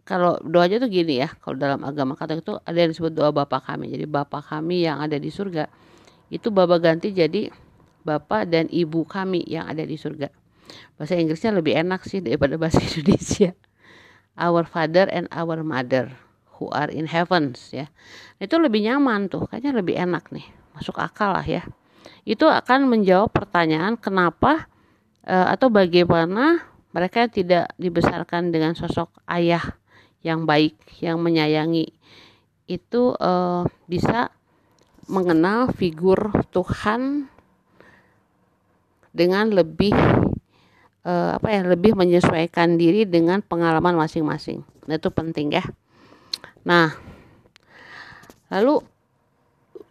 kalau 0.05 0.37
doanya 0.45 0.77
tuh 0.77 0.93
gini 0.93 1.25
ya, 1.25 1.33
kalau 1.41 1.57
dalam 1.57 1.81
agama 1.89 2.13
Katolik 2.13 2.45
itu 2.45 2.61
ada 2.61 2.77
yang 2.77 2.93
disebut 2.93 3.13
doa 3.17 3.33
Bapa 3.33 3.65
kami. 3.65 3.89
Jadi 3.89 4.05
Bapa 4.05 4.45
kami 4.45 4.85
yang 4.85 5.01
ada 5.01 5.17
di 5.17 5.33
surga 5.33 5.73
itu 6.29 6.53
Baba 6.53 6.77
ganti 6.77 7.13
jadi 7.13 7.49
Bapak 8.05 8.51
dan 8.51 8.69
Ibu 8.69 9.09
kami 9.09 9.47
yang 9.49 9.69
ada 9.69 9.85
di 9.85 9.97
surga. 9.97 10.29
Bahasa 11.01 11.17
Inggrisnya 11.17 11.57
lebih 11.57 11.77
enak 11.77 12.05
sih 12.05 12.21
daripada 12.21 12.61
bahasa 12.61 12.81
Indonesia 12.89 13.57
our 14.37 14.65
father 14.65 15.09
and 15.11 15.29
our 15.33 15.61
mother 15.61 16.13
who 16.57 16.71
are 16.73 16.89
in 16.89 17.11
heavens 17.11 17.73
ya. 17.75 17.91
Itu 18.39 18.59
lebih 18.63 18.85
nyaman 18.87 19.27
tuh 19.33 19.51
kayaknya 19.51 19.73
lebih 19.83 19.99
enak 19.99 20.31
nih. 20.31 20.47
Masuk 20.79 20.99
akal 21.03 21.37
lah 21.37 21.45
ya. 21.45 21.63
Itu 22.23 22.47
akan 22.47 22.87
menjawab 22.87 23.35
pertanyaan 23.35 23.99
kenapa 23.99 24.71
uh, 25.27 25.51
atau 25.51 25.69
bagaimana 25.69 26.63
mereka 26.93 27.27
tidak 27.27 27.73
dibesarkan 27.81 28.53
dengan 28.53 28.77
sosok 28.77 29.11
ayah 29.27 29.77
yang 30.23 30.47
baik 30.47 30.79
yang 31.03 31.19
menyayangi. 31.19 31.91
Itu 32.71 33.19
uh, 33.19 33.67
bisa 33.91 34.31
mengenal 35.11 35.75
figur 35.75 36.31
Tuhan 36.55 37.27
dengan 39.13 39.53
lebih 39.53 39.93
uh, 41.07 41.39
apa 41.39 41.49
ya 41.51 41.61
lebih 41.67 41.95
menyesuaikan 41.95 42.79
diri 42.79 43.07
dengan 43.07 43.43
pengalaman 43.43 43.95
masing-masing. 43.99 44.63
Nah, 44.87 44.99
itu 44.99 45.09
penting 45.11 45.55
ya. 45.55 45.65
Nah, 46.67 46.95
lalu 48.51 48.83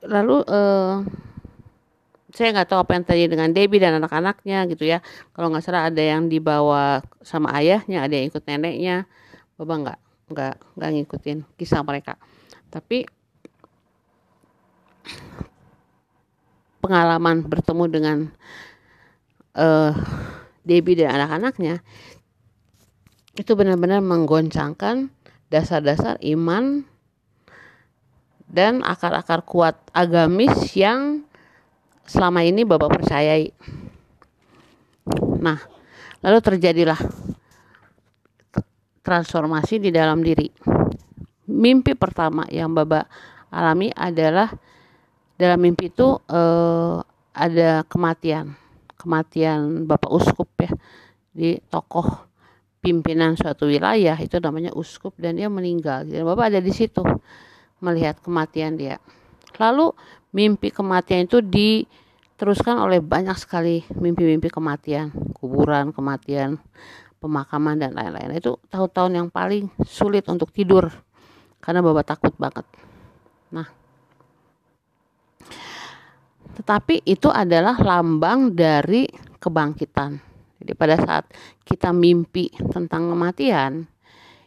lalu 0.02 0.42
uh, 0.48 1.06
saya 2.32 2.56
nggak 2.56 2.70
tahu 2.72 2.80
apa 2.80 2.92
yang 2.96 3.04
terjadi 3.04 3.30
dengan 3.36 3.50
Debbie 3.52 3.84
dan 3.84 4.00
anak-anaknya 4.00 4.64
gitu 4.72 4.88
ya. 4.88 5.04
Kalau 5.36 5.52
nggak 5.52 5.64
salah 5.64 5.92
ada 5.92 6.00
yang 6.00 6.32
dibawa 6.32 7.04
sama 7.22 7.52
ayahnya, 7.60 8.08
ada 8.08 8.14
yang 8.16 8.32
ikut 8.32 8.44
neneknya. 8.48 9.04
Bapak 9.60 9.78
nggak 9.84 10.00
nggak 10.32 10.56
nggak 10.80 10.90
ngikutin 10.96 11.38
kisah 11.60 11.84
mereka. 11.84 12.16
Tapi 12.72 13.04
pengalaman 16.80 17.44
bertemu 17.46 17.86
dengan 17.92 18.18
uh, 19.60 19.92
Debbie 20.62 20.98
dan 21.00 21.18
anak-anaknya 21.18 21.82
itu 23.40 23.52
benar-benar 23.56 24.04
menggoncangkan 24.04 25.08
dasar-dasar 25.48 26.20
iman 26.24 26.84
dan 28.52 28.84
akar-akar 28.84 29.48
kuat 29.48 29.80
agamis 29.96 30.76
yang 30.76 31.24
selama 32.04 32.44
ini 32.44 32.68
Bapak 32.68 33.00
percayai. 33.00 33.56
Nah, 35.40 35.60
lalu 36.20 36.40
terjadilah 36.44 37.00
transformasi 39.00 39.80
di 39.80 39.90
dalam 39.90 40.20
diri. 40.20 40.52
Mimpi 41.48 41.96
pertama 41.96 42.44
yang 42.52 42.76
Bapak 42.76 43.08
alami 43.52 43.88
adalah 43.96 44.52
dalam 45.40 45.60
mimpi 45.64 45.88
itu 45.88 46.20
eh, 46.28 46.98
ada 47.32 47.88
kematian, 47.88 48.52
kematian 49.00 49.88
Bapak 49.88 50.12
Uskup 50.12 50.51
di 51.32 51.58
tokoh 51.72 52.32
pimpinan 52.82 53.38
suatu 53.38 53.70
wilayah 53.70 54.18
itu 54.18 54.42
namanya 54.42 54.74
uskup 54.74 55.16
dan 55.16 55.38
dia 55.38 55.48
meninggal. 55.48 56.04
Jadi 56.04 56.26
Bapak 56.26 56.52
ada 56.52 56.60
di 56.60 56.74
situ 56.74 57.06
melihat 57.80 58.20
kematian 58.20 58.76
dia. 58.76 58.98
Lalu 59.62 59.94
mimpi 60.34 60.74
kematian 60.74 61.30
itu 61.30 61.40
diteruskan 61.40 62.82
oleh 62.82 63.00
banyak 63.00 63.38
sekali 63.38 63.86
mimpi-mimpi 63.94 64.50
kematian, 64.50 65.14
kuburan 65.38 65.94
kematian, 65.94 66.58
pemakaman 67.22 67.78
dan 67.78 67.94
lain-lain. 67.94 68.34
Itu 68.34 68.58
tahun-tahun 68.74 69.12
yang 69.14 69.28
paling 69.30 69.70
sulit 69.86 70.26
untuk 70.26 70.50
tidur 70.50 70.90
karena 71.62 71.86
Bapak 71.86 72.18
takut 72.18 72.34
banget. 72.42 72.66
Nah, 73.54 73.70
tetapi 76.58 77.06
itu 77.06 77.30
adalah 77.30 77.78
lambang 77.78 78.58
dari 78.58 79.06
kebangkitan. 79.38 80.31
Jadi 80.72 80.80
pada 80.80 80.96
saat 80.96 81.28
kita 81.68 81.92
mimpi 81.92 82.48
tentang 82.72 83.12
kematian, 83.12 83.92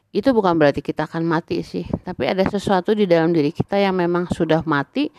itu 0.08 0.32
bukan 0.32 0.56
berarti 0.56 0.80
kita 0.80 1.04
akan 1.04 1.20
mati 1.20 1.60
sih, 1.60 1.84
tapi 2.00 2.24
ada 2.24 2.40
sesuatu 2.48 2.96
di 2.96 3.04
dalam 3.04 3.36
diri 3.36 3.52
kita 3.52 3.76
yang 3.76 3.92
memang 3.92 4.32
sudah 4.32 4.64
mati 4.64 5.12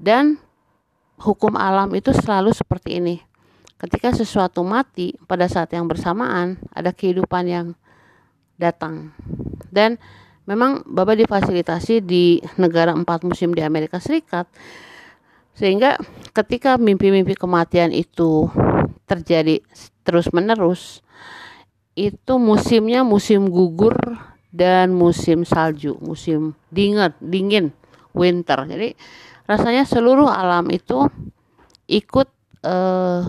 dan 0.00 0.40
hukum 1.20 1.60
alam 1.60 1.92
itu 1.92 2.08
selalu 2.16 2.56
seperti 2.56 3.04
ini. 3.04 3.20
Ketika 3.76 4.16
sesuatu 4.16 4.64
mati 4.64 5.12
pada 5.28 5.44
saat 5.44 5.76
yang 5.76 5.84
bersamaan 5.84 6.56
ada 6.72 6.88
kehidupan 6.88 7.44
yang 7.44 7.66
datang. 8.56 9.12
Dan 9.68 10.00
memang 10.48 10.88
Bapak 10.88 11.20
difasilitasi 11.20 12.00
di 12.00 12.40
negara 12.56 12.96
empat 12.96 13.28
musim 13.28 13.52
di 13.52 13.60
Amerika 13.60 14.00
Serikat 14.00 14.48
sehingga 15.52 16.00
ketika 16.32 16.80
mimpi-mimpi 16.80 17.36
kematian 17.36 17.92
itu 17.92 18.48
terjadi 19.04 19.60
terus-menerus 20.06 21.02
itu 21.98 22.38
musimnya 22.38 23.02
musim 23.02 23.50
gugur 23.50 23.98
dan 24.54 24.94
musim 24.94 25.42
salju, 25.42 25.98
musim 25.98 26.54
dingin, 26.70 27.10
dingin, 27.18 27.66
winter. 28.14 28.62
Jadi 28.68 28.94
rasanya 29.50 29.82
seluruh 29.82 30.30
alam 30.30 30.70
itu 30.70 31.08
ikut 31.90 32.28
eh, 32.62 33.22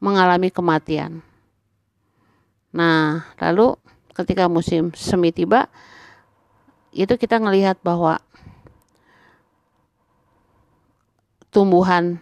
mengalami 0.00 0.48
kematian. 0.48 1.20
Nah, 2.74 3.22
lalu 3.38 3.78
ketika 4.14 4.50
musim 4.50 4.90
semi 4.94 5.30
tiba, 5.30 5.70
itu 6.94 7.14
kita 7.18 7.38
melihat 7.42 7.78
bahwa 7.82 8.18
tumbuhan 11.54 12.18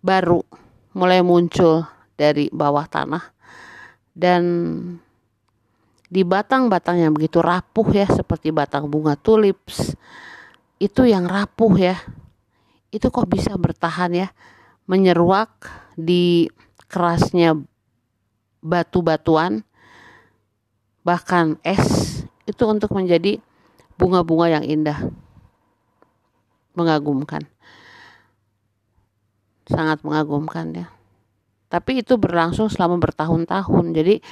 baru 0.00 0.44
mulai 0.96 1.20
muncul 1.20 1.84
dari 2.14 2.50
bawah 2.50 2.86
tanah. 2.86 3.24
Dan 4.14 4.42
di 6.06 6.22
batang-batang 6.22 7.02
yang 7.02 7.10
begitu 7.10 7.42
rapuh 7.42 7.90
ya 7.90 8.06
seperti 8.06 8.54
batang 8.54 8.86
bunga 8.86 9.18
tulips 9.18 9.98
itu 10.78 11.02
yang 11.02 11.26
rapuh 11.26 11.74
ya. 11.74 11.96
Itu 12.94 13.10
kok 13.10 13.26
bisa 13.26 13.58
bertahan 13.58 14.14
ya? 14.14 14.28
Menyeruak 14.86 15.66
di 15.98 16.46
kerasnya 16.86 17.58
batu-batuan 18.62 19.66
bahkan 21.04 21.58
es 21.66 22.22
itu 22.46 22.62
untuk 22.64 22.94
menjadi 22.94 23.42
bunga-bunga 23.98 24.60
yang 24.60 24.64
indah. 24.64 25.10
Mengagumkan. 26.78 27.42
Sangat 29.66 30.04
mengagumkan 30.04 30.70
ya 30.76 30.86
tapi 31.74 32.06
itu 32.06 32.14
berlangsung 32.14 32.70
selama 32.70 33.02
bertahun-tahun. 33.02 33.84
Jadi 33.90 34.22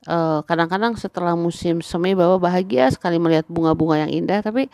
Eh, 0.00 0.40
kadang-kadang 0.48 0.96
setelah 0.96 1.36
musim 1.36 1.84
semi 1.84 2.16
bahwa 2.16 2.40
bahagia 2.40 2.88
sekali 2.88 3.20
melihat 3.20 3.44
bunga-bunga 3.52 4.08
yang 4.08 4.24
indah 4.24 4.40
tapi 4.40 4.72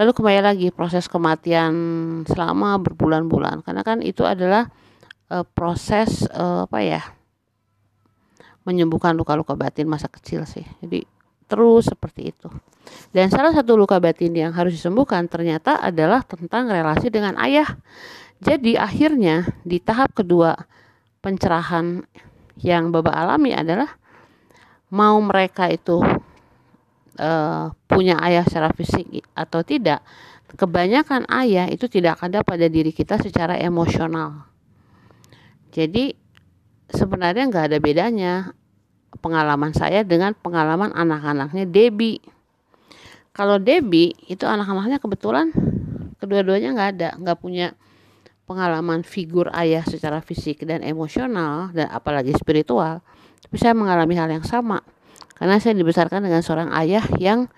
lalu 0.00 0.16
kembali 0.16 0.40
lagi 0.40 0.68
proses 0.72 1.12
kematian 1.12 1.74
selama 2.24 2.80
berbulan-bulan. 2.80 3.60
Karena 3.60 3.84
kan 3.84 4.00
itu 4.00 4.24
adalah 4.24 4.72
uh, 5.28 5.44
proses 5.44 6.24
uh, 6.32 6.64
apa 6.64 6.78
ya 6.80 7.02
menyembuhkan 8.64 9.12
luka-luka 9.12 9.52
batin 9.52 9.92
masa 9.92 10.08
kecil 10.08 10.48
sih. 10.48 10.64
Jadi 10.80 11.04
terus 11.52 11.92
seperti 11.92 12.32
itu. 12.32 12.48
Dan 13.12 13.28
salah 13.28 13.52
satu 13.52 13.76
luka 13.76 14.00
batin 14.00 14.32
yang 14.32 14.56
harus 14.56 14.72
disembuhkan 14.72 15.28
ternyata 15.28 15.84
adalah 15.84 16.24
tentang 16.24 16.72
relasi 16.72 17.12
dengan 17.12 17.36
ayah. 17.36 17.76
Jadi 18.40 18.80
akhirnya 18.80 19.52
di 19.68 19.76
tahap 19.84 20.16
kedua 20.16 20.56
pencerahan 21.22 22.02
yang 22.60 22.90
Bapak 22.90 23.14
alami 23.14 23.54
adalah 23.54 23.88
mau 24.92 25.16
mereka 25.22 25.70
itu 25.72 26.02
uh, 27.16 27.72
punya 27.88 28.20
ayah 28.26 28.44
secara 28.44 28.74
fisik 28.76 29.24
atau 29.32 29.64
tidak, 29.64 30.04
kebanyakan 30.58 31.24
ayah 31.32 31.70
itu 31.70 31.88
tidak 31.88 32.20
ada 32.20 32.44
pada 32.44 32.68
diri 32.68 32.92
kita 32.92 33.16
secara 33.16 33.56
emosional. 33.56 34.44
Jadi 35.72 36.12
sebenarnya 36.92 37.48
nggak 37.48 37.66
ada 37.72 37.78
bedanya 37.80 38.32
pengalaman 39.24 39.72
saya 39.72 40.04
dengan 40.04 40.36
pengalaman 40.36 40.92
anak-anaknya 40.92 41.64
Debbie. 41.64 42.20
Kalau 43.32 43.56
Debbie 43.56 44.12
itu 44.28 44.44
anak-anaknya 44.44 45.00
kebetulan 45.00 45.48
kedua-duanya 46.20 46.76
nggak 46.76 46.90
ada, 46.98 47.08
nggak 47.16 47.38
punya 47.40 47.72
pengalaman 48.44 49.06
figur 49.06 49.48
ayah 49.54 49.86
secara 49.86 50.18
fisik 50.20 50.66
dan 50.66 50.82
emosional 50.82 51.70
dan 51.70 51.88
apalagi 51.90 52.34
spiritual. 52.34 53.00
Saya 53.52 53.76
mengalami 53.76 54.16
hal 54.16 54.32
yang 54.32 54.46
sama 54.46 54.80
karena 55.36 55.58
saya 55.60 55.76
dibesarkan 55.76 56.24
dengan 56.24 56.40
seorang 56.40 56.70
ayah 56.78 57.04
yang 57.20 57.50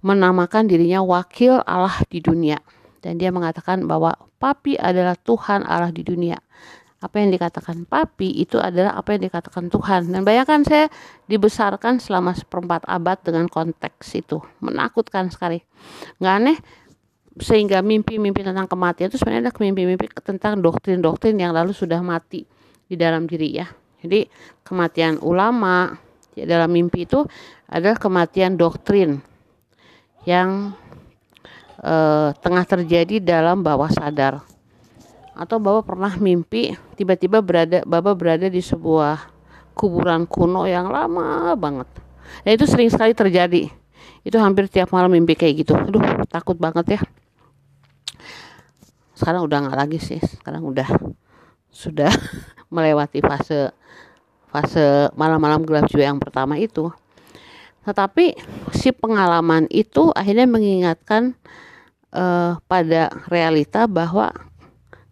menamakan 0.00 0.70
dirinya 0.70 1.02
wakil 1.02 1.60
Allah 1.66 1.98
di 2.06 2.22
dunia 2.22 2.60
dan 3.06 3.22
dia 3.22 3.30
mengatakan 3.30 3.86
bahwa 3.86 4.18
papi 4.42 4.74
adalah 4.74 5.14
Tuhan 5.14 5.62
Allah 5.62 5.94
di 5.94 6.02
dunia. 6.02 6.38
Apa 6.96 7.22
yang 7.22 7.30
dikatakan 7.30 7.84
papi 7.86 8.40
itu 8.40 8.56
adalah 8.58 8.98
apa 8.98 9.14
yang 9.14 9.30
dikatakan 9.30 9.70
Tuhan. 9.70 10.10
Dan 10.10 10.26
bayangkan 10.26 10.64
saya 10.66 10.90
dibesarkan 11.30 12.02
selama 12.02 12.34
seperempat 12.34 12.82
abad 12.88 13.20
dengan 13.22 13.46
konteks 13.46 14.16
itu. 14.16 14.42
Menakutkan 14.58 15.30
sekali. 15.30 15.62
Nggak 16.18 16.34
aneh 16.34 16.58
sehingga 17.36 17.84
mimpi-mimpi 17.84 18.40
tentang 18.40 18.64
kematian 18.64 19.12
itu 19.12 19.20
sebenarnya 19.20 19.48
adalah 19.48 19.60
mimpi-mimpi 19.60 20.08
tentang 20.24 20.64
doktrin-doktrin 20.64 21.36
yang 21.36 21.52
lalu 21.52 21.76
sudah 21.76 22.00
mati 22.00 22.48
di 22.88 22.96
dalam 22.96 23.28
diri 23.28 23.52
ya. 23.52 23.68
Jadi 24.00 24.24
kematian 24.64 25.20
ulama 25.20 25.92
ya, 26.32 26.48
dalam 26.48 26.72
mimpi 26.72 27.04
itu 27.04 27.24
adalah 27.68 28.00
kematian 28.00 28.56
doktrin 28.56 29.20
yang 30.24 30.72
eh, 31.84 32.30
tengah 32.40 32.64
terjadi 32.64 33.20
dalam 33.20 33.60
bawah 33.60 33.92
sadar. 33.92 34.40
Atau 35.36 35.60
Bapak 35.60 35.92
pernah 35.92 36.16
mimpi 36.16 36.72
tiba-tiba 36.96 37.44
berada 37.44 37.84
Bapak 37.84 38.16
berada 38.16 38.48
di 38.48 38.64
sebuah 38.64 39.28
kuburan 39.76 40.24
kuno 40.24 40.64
yang 40.64 40.88
lama 40.88 41.52
banget. 41.52 41.88
Dan 42.40 42.56
itu 42.56 42.64
sering 42.64 42.88
sekali 42.88 43.12
terjadi. 43.12 43.68
Itu 44.24 44.40
hampir 44.40 44.66
tiap 44.72 44.90
malam 44.90 45.12
mimpi 45.12 45.36
kayak 45.36 45.62
gitu. 45.62 45.76
Aduh, 45.76 46.02
takut 46.26 46.56
banget 46.56 46.96
ya. 46.96 47.00
Sekarang 49.16 49.48
udah 49.48 49.58
nggak 49.64 49.78
lagi 49.80 49.98
sih. 49.98 50.20
Sekarang 50.20 50.62
udah 50.68 50.84
sudah 51.72 52.12
melewati 52.74 53.24
fase 53.24 53.72
fase 54.52 55.08
malam-malam 55.16 55.64
gelap 55.64 55.88
jiwa 55.88 56.04
yang 56.12 56.20
pertama 56.20 56.60
itu. 56.60 56.92
Tetapi 57.88 58.36
si 58.76 58.92
pengalaman 58.92 59.64
itu 59.72 60.12
akhirnya 60.12 60.44
mengingatkan 60.44 61.32
uh, 62.12 62.60
pada 62.66 63.08
realita 63.30 63.88
bahwa 63.88 64.34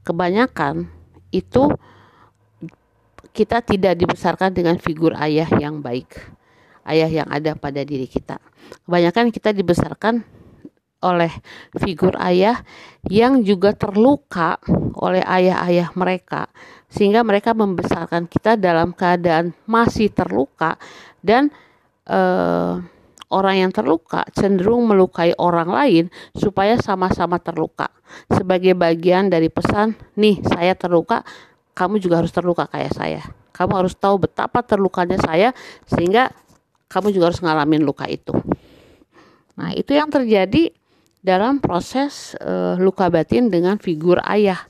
kebanyakan 0.05 0.90
itu 1.33 1.71
kita 3.35 3.62
tidak 3.62 3.99
dibesarkan 3.99 4.55
dengan 4.55 4.79
figur 4.79 5.14
ayah 5.19 5.51
yang 5.59 5.83
baik, 5.83 6.14
ayah 6.87 7.11
yang 7.11 7.29
ada 7.31 7.59
pada 7.59 7.83
diri 7.83 8.07
kita. 8.07 8.38
Kebanyakan 8.87 9.35
kita 9.35 9.51
dibesarkan 9.51 10.23
oleh 11.05 11.31
figur 11.77 12.17
ayah 12.17 12.64
yang 13.12 13.45
juga 13.45 13.77
terluka 13.77 14.57
oleh 14.97 15.21
ayah-ayah 15.21 15.93
mereka 15.93 16.49
sehingga 16.88 17.21
mereka 17.21 17.53
membesarkan 17.53 18.25
kita 18.25 18.57
dalam 18.57 18.97
keadaan 18.97 19.53
masih 19.69 20.09
terluka 20.09 20.81
dan 21.21 21.53
eh, 22.09 22.75
orang 23.35 23.67
yang 23.67 23.71
terluka 23.75 24.23
cenderung 24.31 24.87
melukai 24.87 25.35
orang 25.35 25.67
lain 25.75 26.05
supaya 26.38 26.79
sama-sama 26.79 27.43
terluka. 27.43 27.90
Sebagai 28.31 28.79
bagian 28.79 29.27
dari 29.27 29.51
pesan, 29.51 29.99
nih 30.14 30.38
saya 30.47 30.79
terluka, 30.79 31.27
kamu 31.75 31.99
juga 31.99 32.23
harus 32.23 32.31
terluka 32.31 32.71
kayak 32.71 32.95
saya. 32.95 33.23
Kamu 33.51 33.75
harus 33.75 33.99
tahu 33.99 34.23
betapa 34.23 34.62
terlukanya 34.62 35.19
saya 35.19 35.51
sehingga 35.90 36.31
kamu 36.87 37.11
juga 37.11 37.35
harus 37.35 37.43
ngalamin 37.43 37.83
luka 37.83 38.07
itu. 38.07 38.35
Nah, 39.59 39.75
itu 39.75 39.95
yang 39.95 40.11
terjadi 40.11 40.71
dalam 41.25 41.57
proses 41.57 42.37
uh, 42.45 42.77
luka 42.77 43.09
batin 43.09 43.49
dengan 43.49 43.81
figur 43.81 44.21
ayah. 44.29 44.61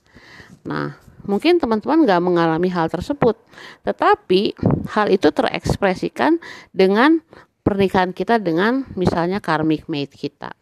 Nah, 0.62 0.94
mungkin 1.26 1.58
teman-teman 1.58 2.06
nggak 2.06 2.22
mengalami 2.22 2.70
hal 2.70 2.86
tersebut, 2.86 3.34
tetapi 3.82 4.54
hal 4.94 5.10
itu 5.10 5.34
terekspresikan 5.34 6.38
dengan 6.70 7.18
pernikahan 7.66 8.14
kita 8.14 8.38
dengan 8.38 8.86
misalnya 8.94 9.42
karmic 9.42 9.90
mate 9.90 10.14
kita 10.14 10.54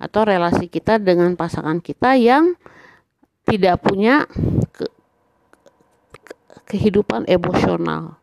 atau 0.00 0.26
relasi 0.26 0.66
kita 0.66 0.98
dengan 0.98 1.38
pasangan 1.38 1.78
kita 1.78 2.18
yang 2.18 2.58
tidak 3.44 3.84
punya 3.84 4.24
ke, 4.72 4.88
ke, 6.16 6.32
kehidupan 6.64 7.28
emosional 7.28 8.18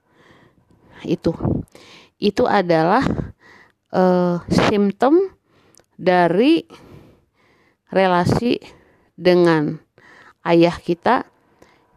itu 1.05 1.33
itu 2.21 2.45
adalah 2.45 3.01
uh, 3.93 4.41
simptom 4.49 5.33
dari 6.01 6.65
relasi 7.93 8.57
dengan 9.13 9.77
ayah 10.41 10.73
kita 10.81 11.29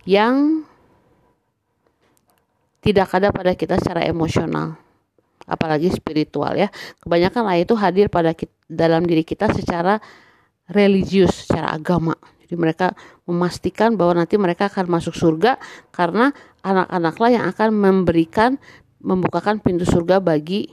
yang 0.05 0.69
tidak 2.85 3.09
ada 3.17 3.33
pada 3.33 3.57
kita 3.57 3.81
secara 3.81 4.05
emosional 4.05 4.77
apalagi 5.49 5.88
spiritual 5.88 6.53
ya. 6.53 6.69
Kebanyakan 7.01 7.49
ayat 7.49 7.64
itu 7.64 7.77
hadir 7.81 8.07
pada 8.12 8.37
kita, 8.37 8.53
dalam 8.69 9.09
diri 9.09 9.25
kita 9.25 9.49
secara 9.53 10.01
religius, 10.69 11.49
secara 11.49 11.73
agama. 11.73 12.17
Jadi 12.45 12.61
mereka 12.61 12.93
memastikan 13.25 13.97
bahwa 13.97 14.21
nanti 14.21 14.37
mereka 14.37 14.69
akan 14.69 14.88
masuk 14.88 15.17
surga 15.17 15.57
karena 15.93 16.33
anak-anaklah 16.61 17.31
yang 17.33 17.45
akan 17.49 17.73
memberikan 17.73 18.61
membukakan 19.01 19.61
pintu 19.61 19.88
surga 19.88 20.21
bagi 20.21 20.73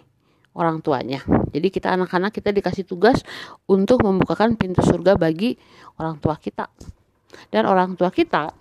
orang 0.58 0.84
tuanya. 0.84 1.24
Jadi 1.52 1.68
kita 1.72 1.96
anak-anak 1.96 2.36
kita 2.36 2.52
dikasih 2.52 2.84
tugas 2.84 3.24
untuk 3.68 4.04
membukakan 4.04 4.60
pintu 4.60 4.84
surga 4.84 5.16
bagi 5.16 5.56
orang 6.00 6.20
tua 6.20 6.36
kita. 6.36 6.68
Dan 7.48 7.68
orang 7.68 7.96
tua 7.96 8.12
kita 8.12 8.52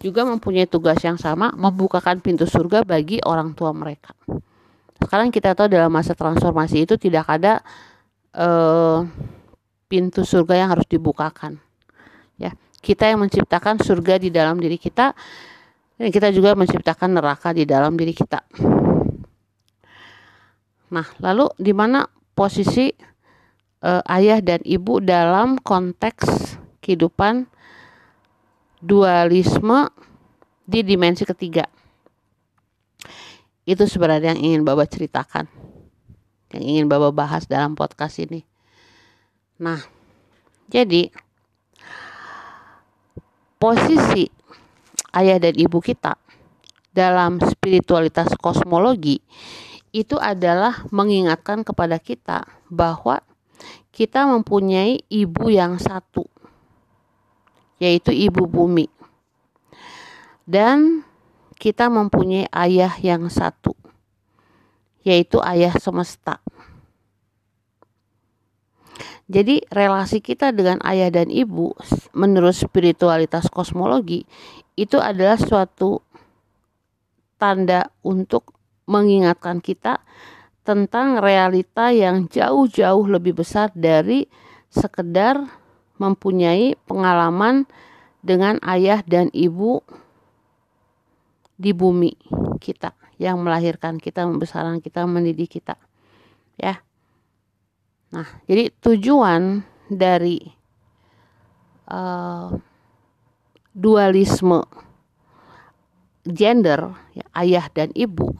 juga 0.00 0.24
mempunyai 0.24 0.68
tugas 0.68 1.00
yang 1.04 1.16
sama 1.20 1.52
membukakan 1.54 2.20
pintu 2.20 2.48
surga 2.48 2.84
bagi 2.84 3.20
orang 3.24 3.52
tua 3.52 3.72
mereka 3.72 4.16
sekarang 5.00 5.28
kita 5.28 5.52
tahu 5.52 5.68
dalam 5.68 5.92
masa 5.92 6.16
transformasi 6.16 6.88
itu 6.88 6.94
tidak 6.96 7.28
ada 7.28 7.60
uh, 8.36 9.04
pintu 9.88 10.24
surga 10.24 10.64
yang 10.64 10.68
harus 10.72 10.88
dibukakan 10.88 11.60
ya 12.40 12.56
kita 12.80 13.12
yang 13.12 13.20
menciptakan 13.20 13.80
surga 13.80 14.20
di 14.20 14.32
dalam 14.32 14.56
diri 14.56 14.80
kita 14.80 15.12
dan 15.94 16.08
kita 16.10 16.32
juga 16.32 16.56
menciptakan 16.56 17.20
neraka 17.20 17.52
di 17.52 17.68
dalam 17.68 17.94
diri 17.94 18.16
kita 18.16 18.42
nah 20.92 21.06
lalu 21.22 21.48
di 21.56 21.72
mana 21.72 22.04
posisi 22.36 22.92
uh, 23.84 24.02
ayah 24.10 24.40
dan 24.44 24.60
ibu 24.64 25.00
dalam 25.00 25.60
konteks 25.60 26.56
kehidupan 26.84 27.48
dualisme 28.84 29.88
di 30.64 30.84
dimensi 30.84 31.24
ketiga 31.24 31.64
itu 33.64 33.84
sebenarnya 33.88 34.36
yang 34.36 34.40
ingin 34.40 34.62
Bapak 34.62 34.92
ceritakan. 34.92 35.48
Yang 36.52 36.64
ingin 36.68 36.86
Bapak 36.86 37.12
bahas 37.16 37.42
dalam 37.48 37.72
podcast 37.72 38.20
ini. 38.20 38.44
Nah, 39.56 39.80
jadi 40.68 41.08
posisi 43.56 44.28
ayah 45.16 45.40
dan 45.40 45.56
ibu 45.56 45.80
kita 45.80 46.20
dalam 46.92 47.40
spiritualitas 47.40 48.36
kosmologi 48.36 49.24
itu 49.94 50.18
adalah 50.18 50.82
mengingatkan 50.90 51.62
kepada 51.62 52.02
kita 52.02 52.42
bahwa 52.66 53.22
kita 53.94 54.26
mempunyai 54.26 55.06
ibu 55.06 55.46
yang 55.46 55.78
satu 55.78 56.26
yaitu 57.78 58.10
ibu 58.10 58.50
bumi 58.50 58.90
dan 60.44 61.06
kita 61.56 61.88
mempunyai 61.88 62.50
ayah 62.52 62.92
yang 63.00 63.32
satu, 63.32 63.72
yaitu 65.00 65.40
ayah 65.40 65.72
semesta. 65.80 66.40
Jadi 69.24 69.64
relasi 69.72 70.20
kita 70.20 70.52
dengan 70.52 70.84
ayah 70.84 71.08
dan 71.08 71.32
ibu 71.32 71.72
menurut 72.12 72.52
spiritualitas 72.52 73.48
kosmologi 73.48 74.28
itu 74.76 75.00
adalah 75.00 75.40
suatu 75.40 76.04
tanda 77.40 77.88
untuk 78.04 78.53
mengingatkan 78.84 79.60
kita 79.64 80.04
tentang 80.64 81.20
realita 81.20 81.92
yang 81.92 82.24
jauh-jauh 82.28 83.04
lebih 83.04 83.36
besar 83.36 83.68
dari 83.76 84.24
sekedar 84.72 85.44
mempunyai 86.00 86.74
pengalaman 86.88 87.68
dengan 88.24 88.56
ayah 88.64 89.04
dan 89.04 89.28
ibu 89.36 89.84
di 91.54 91.70
bumi 91.70 92.16
kita 92.58 92.96
yang 93.20 93.38
melahirkan 93.44 94.00
kita, 94.00 94.26
membesarkan 94.26 94.82
kita, 94.82 95.06
mendidik 95.06 95.60
kita. 95.60 95.78
Ya. 96.58 96.82
Nah, 98.10 98.26
jadi 98.48 98.72
tujuan 98.82 99.62
dari 99.86 100.40
uh, 101.90 102.50
dualisme 103.74 104.64
gender 106.24 106.94
ya, 107.12 107.26
ayah 107.36 107.66
dan 107.70 107.92
ibu 107.92 108.32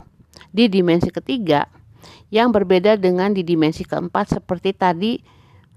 di 0.55 0.71
dimensi 0.71 1.11
ketiga 1.11 1.67
yang 2.31 2.55
berbeda 2.55 2.95
dengan 2.95 3.35
di 3.35 3.43
dimensi 3.43 3.83
keempat 3.83 4.39
seperti 4.39 4.71
tadi 4.71 5.19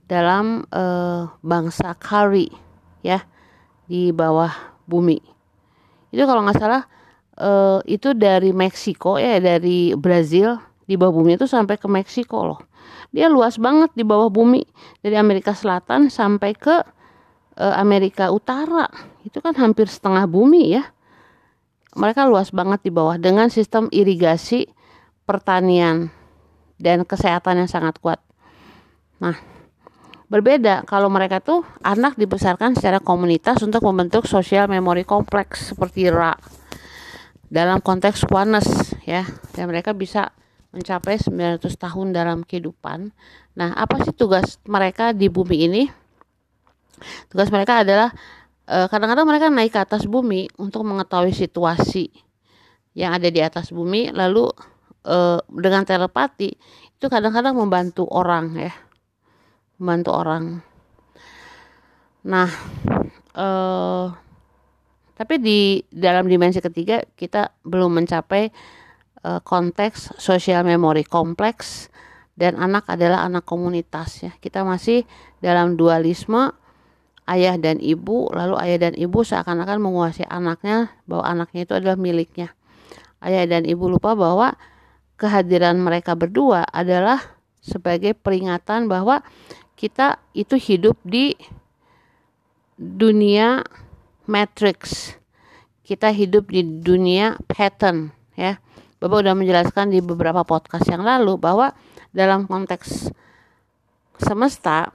dalam 0.05 0.61
uh, 0.69 1.25
bangsa 1.41 1.97
Kari 1.97 2.47
ya 3.01 3.25
di 3.89 4.13
bawah 4.13 4.53
bumi. 4.85 5.17
Itu 6.13 6.23
kalau 6.29 6.45
nggak 6.45 6.57
salah 6.61 6.85
uh, 7.41 7.81
itu 7.89 8.13
dari 8.13 8.53
Meksiko 8.53 9.17
ya 9.17 9.41
dari 9.41 9.97
Brazil 9.97 10.61
di 10.85 10.93
bawah 10.95 11.19
bumi 11.19 11.35
itu 11.35 11.49
sampai 11.49 11.81
ke 11.81 11.89
Meksiko 11.89 12.45
loh. 12.45 12.61
Dia 13.09 13.27
luas 13.33 13.57
banget 13.57 13.91
di 13.97 14.05
bawah 14.05 14.29
bumi 14.29 14.61
dari 15.01 15.17
Amerika 15.17 15.57
Selatan 15.57 16.13
sampai 16.13 16.53
ke 16.53 16.85
uh, 17.57 17.75
Amerika 17.81 18.29
Utara. 18.29 18.87
Itu 19.25 19.41
kan 19.41 19.57
hampir 19.57 19.89
setengah 19.89 20.29
bumi 20.29 20.77
ya 20.77 20.85
mereka 21.95 22.27
luas 22.27 22.51
banget 22.51 22.83
di 22.83 22.91
bawah 22.91 23.15
dengan 23.15 23.47
sistem 23.47 23.87
irigasi 23.93 24.67
pertanian 25.23 26.11
dan 26.81 27.07
kesehatan 27.07 27.63
yang 27.63 27.69
sangat 27.69 28.01
kuat 28.01 28.19
nah 29.21 29.37
berbeda 30.27 30.83
kalau 30.83 31.07
mereka 31.07 31.39
tuh 31.39 31.63
anak 31.85 32.19
dibesarkan 32.19 32.75
secara 32.75 32.99
komunitas 32.99 33.63
untuk 33.63 33.85
membentuk 33.87 34.27
sosial 34.27 34.67
memori 34.67 35.07
kompleks 35.07 35.71
seperti 35.71 36.11
RA 36.11 36.35
dalam 37.47 37.79
konteks 37.79 38.27
oneness 38.27 38.91
ya 39.07 39.23
dan 39.55 39.71
mereka 39.71 39.95
bisa 39.95 40.35
mencapai 40.75 41.17
900 41.17 41.63
tahun 41.73 42.13
dalam 42.13 42.43
kehidupan. 42.43 43.09
Nah, 43.57 43.73
apa 43.73 44.03
sih 44.03 44.13
tugas 44.13 44.59
mereka 44.67 45.15
di 45.15 45.31
bumi 45.31 45.57
ini? 45.65 45.83
Tugas 47.31 47.49
mereka 47.53 47.81
adalah 47.81 48.13
kadang-kadang 48.67 49.23
uh, 49.23 49.29
mereka 49.31 49.47
naik 49.47 49.71
ke 49.71 49.79
atas 49.79 50.03
bumi 50.03 50.51
untuk 50.59 50.83
mengetahui 50.83 51.31
situasi 51.31 52.11
yang 52.97 53.15
ada 53.15 53.31
di 53.31 53.39
atas 53.39 53.71
bumi 53.71 54.11
lalu 54.11 54.51
uh, 55.07 55.39
dengan 55.47 55.87
telepati 55.87 56.51
itu 56.97 57.05
kadang-kadang 57.07 57.55
membantu 57.55 58.03
orang 58.09 58.57
ya. 58.57 58.73
Membantu 59.77 60.11
orang. 60.17 60.43
Nah, 62.27 62.49
uh, 63.37 64.09
tapi 65.13 65.35
di 65.39 65.79
dalam 65.87 66.27
dimensi 66.27 66.59
ketiga 66.59 66.99
kita 67.15 67.55
belum 67.63 68.01
mencapai 68.01 68.49
uh, 69.23 69.39
konteks 69.45 70.17
sosial 70.19 70.67
memori 70.67 71.07
kompleks 71.07 71.87
dan 72.33 72.57
anak 72.57 72.89
adalah 72.89 73.23
anak 73.23 73.45
komunitas 73.45 74.25
ya. 74.25 74.31
Kita 74.41 74.65
masih 74.67 75.05
dalam 75.39 75.77
dualisme 75.77 76.51
ayah 77.27 77.59
dan 77.59 77.77
ibu, 77.83 78.31
lalu 78.31 78.55
ayah 78.63 78.89
dan 78.89 78.93
ibu 78.95 79.21
seakan-akan 79.21 79.83
menguasai 79.83 80.25
anaknya 80.27 80.95
bahwa 81.03 81.23
anaknya 81.27 81.67
itu 81.67 81.73
adalah 81.75 81.99
miliknya. 81.99 82.55
Ayah 83.19 83.43
dan 83.45 83.67
ibu 83.67 83.91
lupa 83.91 84.15
bahwa 84.15 84.55
kehadiran 85.19 85.75
mereka 85.81 86.15
berdua 86.15 86.63
adalah 86.69 87.19
sebagai 87.59 88.15
peringatan 88.15 88.87
bahwa 88.87 89.25
kita 89.75 90.23
itu 90.31 90.55
hidup 90.55 90.95
di 91.03 91.35
dunia 92.79 93.65
matrix. 94.29 95.13
Kita 95.83 96.11
hidup 96.11 96.51
di 96.51 96.63
dunia 96.63 97.35
pattern 97.49 98.11
ya. 98.35 98.59
Bapak 98.97 99.21
udah 99.21 99.37
menjelaskan 99.37 99.93
di 99.93 100.01
beberapa 100.01 100.41
podcast 100.41 100.89
yang 100.89 101.05
lalu 101.05 101.37
bahwa 101.37 101.69
dalam 102.09 102.49
konteks 102.49 103.13
semesta 104.17 104.89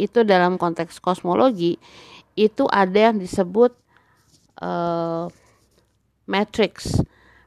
itu 0.00 0.24
dalam 0.24 0.56
konteks 0.56 0.96
kosmologi 0.98 1.76
itu 2.38 2.64
ada 2.72 3.12
yang 3.12 3.20
disebut 3.20 3.76
uh, 4.64 5.28
matrix. 6.24 6.96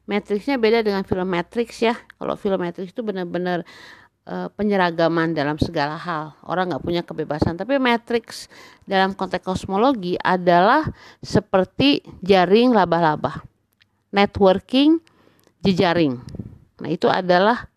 Matrixnya 0.04 0.60
beda 0.60 0.84
dengan 0.84 1.08
film 1.08 1.24
Matrix 1.32 1.80
ya. 1.80 1.96
Kalau 2.20 2.36
film 2.36 2.60
Matrix 2.60 2.92
itu 2.92 3.00
benar-benar 3.00 3.64
uh, 4.28 4.52
penyeragaman 4.52 5.32
dalam 5.32 5.56
segala 5.56 5.96
hal. 5.96 6.36
Orang 6.44 6.76
nggak 6.76 6.84
punya 6.84 7.02
kebebasan. 7.08 7.56
Tapi 7.56 7.80
Matrix 7.80 8.52
dalam 8.84 9.16
konteks 9.16 9.48
kosmologi 9.48 10.20
adalah 10.20 10.84
seperti 11.24 12.04
jaring 12.20 12.76
laba-laba. 12.76 13.48
Networking 14.12 15.00
jejaring. 15.64 16.20
Nah, 16.84 16.92
itu 16.92 17.08
adalah 17.08 17.72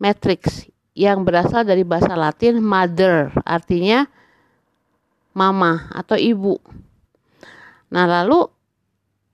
matrix 0.00 0.64
yang 1.00 1.24
berasal 1.24 1.64
dari 1.64 1.80
bahasa 1.80 2.12
Latin 2.12 2.60
mother, 2.60 3.32
artinya 3.48 4.04
mama 5.32 5.88
atau 5.96 6.20
ibu. 6.20 6.60
Nah, 7.88 8.04
lalu 8.04 8.44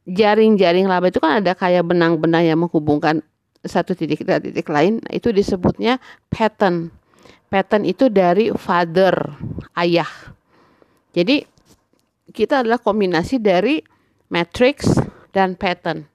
jaring-jaring 0.06 0.86
laba 0.86 1.10
itu 1.10 1.18
kan 1.18 1.42
ada 1.42 1.58
kayak 1.58 1.82
benang-benang 1.82 2.46
yang 2.46 2.62
menghubungkan 2.62 3.18
satu 3.66 3.98
titik 3.98 4.22
ke 4.22 4.38
titik 4.38 4.70
lain, 4.70 5.02
itu 5.10 5.34
disebutnya 5.34 5.98
pattern. 6.30 6.94
Pattern 7.50 7.82
itu 7.82 8.06
dari 8.06 8.54
father, 8.54 9.34
ayah. 9.74 10.08
Jadi 11.10 11.42
kita 12.30 12.62
adalah 12.62 12.78
kombinasi 12.78 13.42
dari 13.42 13.82
matrix 14.30 14.86
dan 15.34 15.58
pattern 15.58 16.06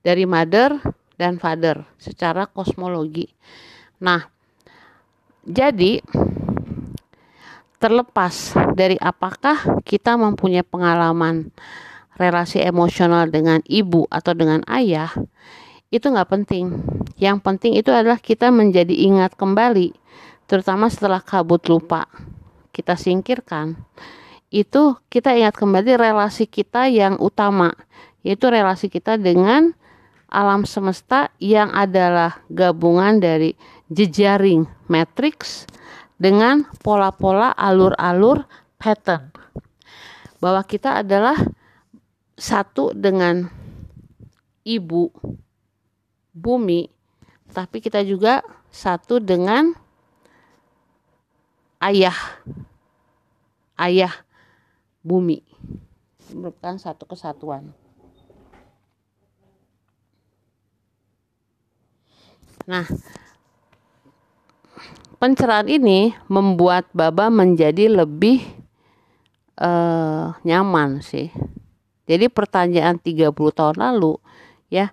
dari 0.00 0.24
mother 0.24 0.80
dan 1.20 1.38
father 1.38 1.86
secara 1.96 2.50
kosmologi. 2.50 3.30
Nah, 4.02 4.26
jadi 5.42 5.98
terlepas 7.82 8.54
dari 8.78 8.94
apakah 9.02 9.82
kita 9.82 10.14
mempunyai 10.14 10.62
pengalaman 10.62 11.50
relasi 12.14 12.62
emosional 12.62 13.26
dengan 13.26 13.58
ibu 13.66 14.06
atau 14.06 14.38
dengan 14.38 14.62
ayah, 14.70 15.10
itu 15.90 16.06
nggak 16.06 16.30
penting. 16.30 16.78
Yang 17.18 17.38
penting 17.42 17.72
itu 17.74 17.90
adalah 17.90 18.22
kita 18.22 18.54
menjadi 18.54 18.94
ingat 18.94 19.34
kembali, 19.34 19.90
terutama 20.46 20.86
setelah 20.86 21.18
kabut 21.18 21.66
lupa 21.66 22.06
kita 22.70 22.94
singkirkan. 22.94 23.74
Itu 24.52 25.02
kita 25.10 25.34
ingat 25.34 25.58
kembali 25.58 25.98
relasi 25.98 26.46
kita 26.46 26.86
yang 26.86 27.18
utama, 27.18 27.74
yaitu 28.22 28.46
relasi 28.46 28.86
kita 28.86 29.18
dengan 29.18 29.74
alam 30.32 30.64
semesta 30.64 31.28
yang 31.42 31.68
adalah 31.74 32.40
gabungan 32.48 33.20
dari 33.20 33.52
jejaring 33.92 34.64
matriks 34.88 35.68
dengan 36.16 36.64
pola-pola 36.80 37.52
alur-alur 37.52 38.48
pattern. 38.80 39.28
Bahwa 40.40 40.64
kita 40.66 41.04
adalah 41.04 41.38
satu 42.34 42.90
dengan 42.96 43.46
ibu 44.66 45.12
bumi, 46.34 46.90
tapi 47.52 47.78
kita 47.78 48.02
juga 48.02 48.42
satu 48.72 49.20
dengan 49.20 49.70
ayah 51.84 52.16
ayah 53.76 54.14
bumi 55.04 55.42
merupakan 56.32 56.78
satu 56.80 57.04
kesatuan. 57.04 57.74
Nah, 62.64 62.86
pencerahan 65.22 65.70
ini 65.70 66.10
membuat 66.26 66.90
Baba 66.90 67.30
menjadi 67.30 67.86
lebih 67.86 68.42
uh, 69.62 70.34
nyaman 70.42 70.98
sih. 70.98 71.30
Jadi 72.10 72.26
pertanyaan 72.26 72.98
30 72.98 73.30
tahun 73.30 73.78
lalu 73.78 74.18
ya, 74.66 74.90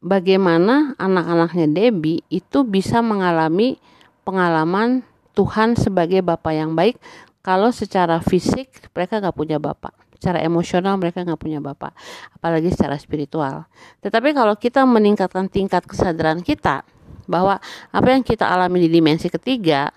bagaimana 0.00 0.96
anak-anaknya 0.96 1.68
Debbie 1.68 2.24
itu 2.32 2.64
bisa 2.64 3.04
mengalami 3.04 3.76
pengalaman 4.24 5.04
Tuhan 5.36 5.76
sebagai 5.76 6.24
Bapak 6.24 6.56
yang 6.56 6.72
baik 6.72 6.96
kalau 7.44 7.68
secara 7.68 8.24
fisik 8.24 8.72
mereka 8.96 9.20
nggak 9.20 9.36
punya 9.36 9.60
Bapak 9.60 9.92
secara 10.20 10.40
emosional 10.44 11.00
mereka 11.00 11.24
nggak 11.24 11.40
punya 11.40 11.64
bapak 11.64 11.96
apalagi 12.36 12.68
secara 12.68 13.00
spiritual 13.00 13.64
tetapi 14.04 14.36
kalau 14.36 14.52
kita 14.52 14.84
meningkatkan 14.84 15.48
tingkat 15.48 15.80
kesadaran 15.88 16.44
kita 16.44 16.84
bahwa 17.30 17.62
apa 17.94 18.08
yang 18.10 18.26
kita 18.26 18.46
alami 18.46 18.86
di 18.86 18.88
dimensi 18.90 19.30
ketiga 19.30 19.94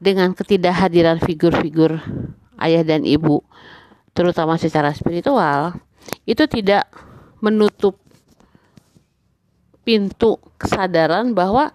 dengan 0.00 0.32
ketidakhadiran 0.32 1.20
figur-figur 1.20 2.00
ayah 2.60 2.82
dan 2.86 3.04
ibu 3.04 3.42
terutama 4.14 4.56
secara 4.56 4.94
spiritual 4.94 5.76
itu 6.24 6.44
tidak 6.46 6.88
menutup 7.40 7.96
pintu 9.84 10.36
kesadaran 10.60 11.32
bahwa 11.32 11.72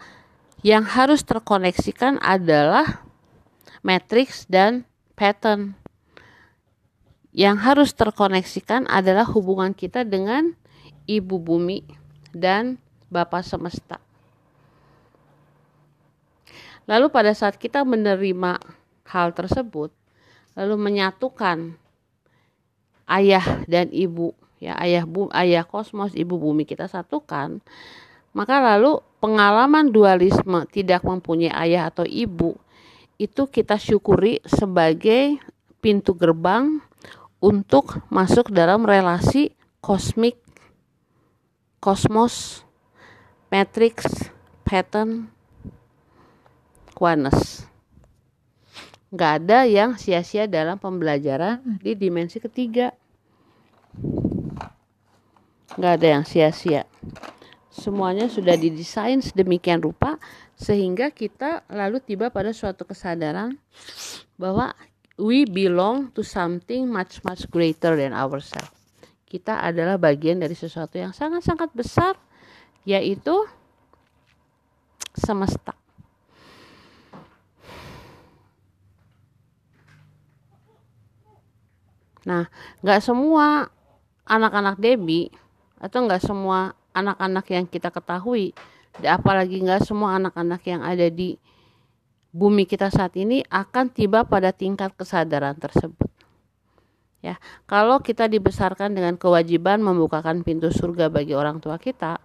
yang 0.65 0.85
harus 0.85 1.21
terkoneksikan 1.21 2.17
adalah 2.21 3.05
matriks 3.85 4.49
dan 4.49 4.85
pattern 5.13 5.77
yang 7.35 7.59
harus 7.59 7.91
terkoneksikan 7.91 8.87
adalah 8.87 9.27
hubungan 9.27 9.75
kita 9.75 10.07
dengan 10.07 10.55
ibu 11.03 11.35
bumi 11.35 11.83
dan 12.31 12.79
Bapak 13.11 13.43
semesta. 13.43 14.04
Lalu 16.85 17.09
pada 17.09 17.33
saat 17.33 17.57
kita 17.57 17.81
menerima 17.81 18.61
hal 19.09 19.33
tersebut, 19.33 19.89
lalu 20.53 20.75
menyatukan 20.77 21.77
ayah 23.09 23.65
dan 23.65 23.89
ibu, 23.89 24.33
ya 24.61 24.77
ayah 24.81 25.05
bu, 25.05 25.29
ayah 25.33 25.65
kosmos, 25.65 26.13
ibu 26.13 26.37
bumi 26.37 26.65
kita 26.65 26.85
satukan, 26.85 27.61
maka 28.37 28.61
lalu 28.61 29.01
pengalaman 29.17 29.89
dualisme 29.89 30.67
tidak 30.69 31.01
mempunyai 31.01 31.53
ayah 31.69 31.89
atau 31.89 32.05
ibu 32.05 32.57
itu 33.15 33.47
kita 33.47 33.79
syukuri 33.79 34.43
sebagai 34.43 35.39
pintu 35.79 36.11
gerbang 36.11 36.83
untuk 37.39 38.03
masuk 38.11 38.51
dalam 38.51 38.83
relasi 38.83 39.55
kosmik, 39.79 40.35
kosmos, 41.79 42.65
matrix, 43.47 44.27
pattern, 44.67 45.31
quanes. 46.95 47.67
Gak 49.11 49.43
ada 49.43 49.67
yang 49.67 49.99
sia-sia 49.99 50.47
dalam 50.47 50.79
pembelajaran 50.79 51.59
di 51.83 51.93
dimensi 51.93 52.39
ketiga. 52.39 52.95
Gak 55.75 55.93
ada 56.01 56.07
yang 56.19 56.23
sia-sia. 56.23 56.87
Semuanya 57.67 58.31
sudah 58.31 58.55
didesain 58.55 59.19
sedemikian 59.19 59.83
rupa 59.83 60.15
sehingga 60.55 61.11
kita 61.11 61.67
lalu 61.67 61.99
tiba 61.99 62.31
pada 62.31 62.55
suatu 62.55 62.87
kesadaran 62.87 63.59
bahwa 64.39 64.71
we 65.19 65.43
belong 65.43 66.11
to 66.15 66.23
something 66.23 66.87
much 66.87 67.19
much 67.27 67.43
greater 67.51 67.99
than 67.99 68.15
ourselves. 68.15 68.71
Kita 69.27 69.59
adalah 69.59 69.99
bagian 69.99 70.39
dari 70.39 70.55
sesuatu 70.55 70.95
yang 70.95 71.11
sangat-sangat 71.11 71.75
besar 71.75 72.15
yaitu 72.87 73.35
semesta. 75.11 75.84
Nah, 82.25 82.49
nggak 82.81 82.99
semua 83.05 83.69
anak-anak 84.25 84.81
Debbie 84.81 85.29
atau 85.77 86.03
nggak 86.09 86.21
semua 86.25 86.73
anak-anak 86.97 87.45
yang 87.53 87.65
kita 87.69 87.93
ketahui, 87.93 88.57
apalagi 89.05 89.61
nggak 89.61 89.85
semua 89.85 90.17
anak-anak 90.17 90.61
yang 90.65 90.81
ada 90.81 91.05
di 91.13 91.37
bumi 92.35 92.67
kita 92.67 92.89
saat 92.91 93.13
ini 93.15 93.45
akan 93.47 93.93
tiba 93.93 94.25
pada 94.25 94.49
tingkat 94.51 94.91
kesadaran 94.97 95.55
tersebut. 95.55 96.09
Ya, 97.23 97.41
kalau 97.65 98.01
kita 98.05 98.29
dibesarkan 98.29 98.93
dengan 98.93 99.17
kewajiban 99.17 99.81
membukakan 99.81 100.45
pintu 100.45 100.69
surga 100.69 101.09
bagi 101.09 101.33
orang 101.33 101.57
tua 101.57 101.81
kita, 101.81 102.21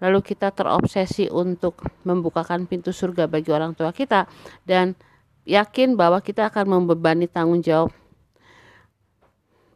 lalu 0.00 0.24
kita 0.24 0.54
terobsesi 0.54 1.28
untuk 1.28 1.84
membukakan 2.06 2.64
pintu 2.64 2.94
surga 2.94 3.28
bagi 3.28 3.50
orang 3.52 3.76
tua 3.76 3.92
kita 3.92 4.24
dan 4.64 4.96
yakin 5.44 5.98
bahwa 5.98 6.22
kita 6.22 6.48
akan 6.48 6.80
membebani 6.80 7.28
tanggung 7.28 7.60
jawab 7.60 7.92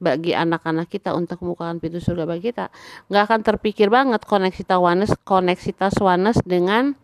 bagi 0.02 0.34
anak-anak 0.34 0.90
kita 0.90 1.14
untuk 1.14 1.38
membukakan 1.46 1.78
pintu 1.78 2.02
surga 2.02 2.26
bagi 2.26 2.50
kita. 2.50 2.74
Nggak 3.06 3.22
akan 3.30 3.40
terpikir 3.46 3.86
banget 3.86 4.26
koneksitas 4.26 4.82
oneness 4.82 5.14
koneksitas 5.22 5.94
oneness 6.02 6.42
dengan 6.42 6.98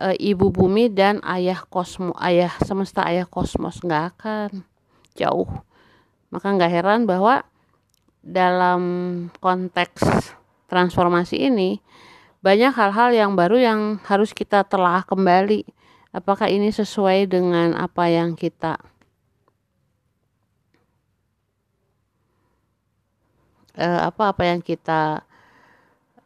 e, 0.00 0.16
ibu 0.32 0.48
bumi 0.48 0.88
dan 0.88 1.20
ayah 1.28 1.60
kosmo 1.68 2.16
ayah 2.24 2.56
semesta 2.64 3.04
ayah 3.04 3.28
kosmos. 3.28 3.84
Nggak 3.84 4.16
akan. 4.16 4.64
Jauh. 5.12 5.60
Maka 6.32 6.56
nggak 6.56 6.72
heran 6.72 7.04
bahwa 7.04 7.44
dalam 8.24 8.82
konteks 9.38 10.32
transformasi 10.72 11.52
ini 11.52 11.84
banyak 12.40 12.72
hal-hal 12.74 13.12
yang 13.12 13.32
baru 13.36 13.60
yang 13.60 13.80
harus 14.08 14.32
kita 14.32 14.64
telah 14.64 15.04
kembali. 15.04 15.68
Apakah 16.16 16.48
ini 16.48 16.72
sesuai 16.72 17.28
dengan 17.28 17.76
apa 17.76 18.08
yang 18.08 18.32
kita 18.32 18.80
uh, 23.78 24.00
apa 24.08 24.32
apa 24.34 24.42
yang 24.48 24.60
kita 24.64 25.22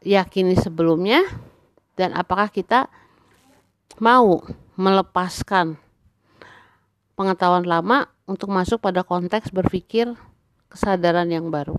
yakini 0.01 0.57
sebelumnya 0.57 1.21
dan 1.99 2.17
apakah 2.17 2.49
kita 2.49 2.89
mau 4.01 4.41
melepaskan 4.81 5.77
pengetahuan 7.19 7.69
lama 7.69 8.09
untuk 8.25 8.49
masuk 8.49 8.81
pada 8.81 9.05
konteks 9.05 9.53
berpikir 9.53 10.09
kesadaran 10.73 11.29
yang 11.29 11.53
baru. 11.53 11.77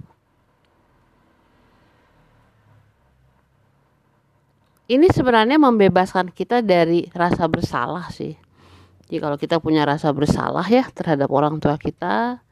ini 4.92 5.08
sebenarnya 5.08 5.56
membebaskan 5.56 6.36
kita 6.36 6.60
dari 6.60 7.08
rasa 7.16 7.48
bersalah 7.48 8.12
sih. 8.12 8.36
Jadi 9.08 9.18
kalau 9.24 9.40
kita 9.40 9.64
punya 9.64 9.88
rasa 9.88 10.12
bersalah 10.12 10.68
ya 10.68 10.84
terhadap 10.92 11.32
orang 11.32 11.64
tua 11.64 11.80
kita, 11.80 12.44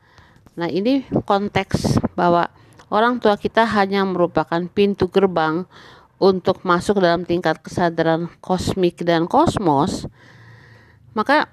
nah 0.55 0.69
ini 0.71 1.03
konteks 1.27 1.99
bahwa 2.15 2.47
orang 2.89 3.21
tua 3.21 3.37
kita 3.37 3.65
hanya 3.65 4.05
merupakan 4.05 4.59
pintu 4.69 5.09
gerbang 5.09 5.65
untuk 6.19 6.61
masuk 6.67 6.99
dalam 6.99 7.23
tingkat 7.23 7.63
kesadaran 7.63 8.27
kosmik 8.43 8.99
dan 9.07 9.25
kosmos, 9.25 10.05
maka 11.15 11.47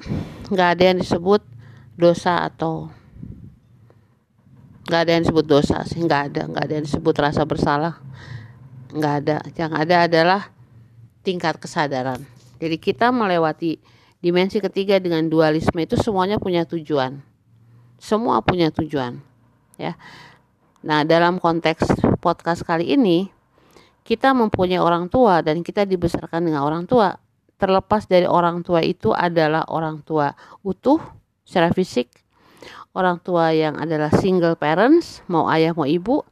nggak 0.51 0.69
ada 0.77 0.83
yang 0.91 0.99
disebut 0.99 1.41
dosa 1.95 2.45
atau 2.45 2.91
nggak 4.91 5.01
ada 5.01 5.11
yang 5.17 5.23
disebut 5.27 5.47
dosa 5.47 5.83
sih 5.83 5.99
nggak 5.99 6.23
ada 6.31 6.43
nggak 6.47 6.63
ada 6.63 6.75
yang 6.79 6.87
disebut 6.87 7.15
rasa 7.19 7.43
bersalah 7.43 7.99
nggak 8.95 9.15
ada 9.19 9.37
yang 9.59 9.73
ada 9.75 9.97
adalah 10.07 10.43
tingkat 11.27 11.59
kesadaran. 11.59 12.23
Jadi 12.63 12.79
kita 12.79 13.11
melewati 13.11 13.83
dimensi 14.23 14.63
ketiga 14.63 15.03
dengan 15.03 15.27
dualisme 15.27 15.83
itu 15.83 15.99
semuanya 15.99 16.39
punya 16.39 16.63
tujuan. 16.63 17.19
Semua 17.99 18.39
punya 18.47 18.71
tujuan, 18.71 19.19
ya. 19.75 19.99
Nah, 20.87 21.03
dalam 21.03 21.43
konteks 21.43 21.99
podcast 22.23 22.63
kali 22.63 22.95
ini 22.95 23.27
kita 24.07 24.31
mempunyai 24.31 24.79
orang 24.79 25.11
tua 25.11 25.43
dan 25.43 25.67
kita 25.67 25.83
dibesarkan 25.83 26.47
dengan 26.47 26.63
orang 26.63 26.87
tua. 26.87 27.19
Terlepas 27.59 28.07
dari 28.07 28.23
orang 28.23 28.63
tua 28.63 28.87
itu 28.87 29.11
adalah 29.11 29.67
orang 29.67 30.07
tua 30.07 30.31
utuh 30.63 31.03
secara 31.43 31.75
fisik, 31.75 32.07
orang 32.95 33.19
tua 33.19 33.51
yang 33.51 33.75
adalah 33.83 34.15
single 34.15 34.55
parents, 34.55 35.27
mau 35.27 35.51
ayah 35.51 35.75
mau 35.75 35.91
ibu, 35.91 36.23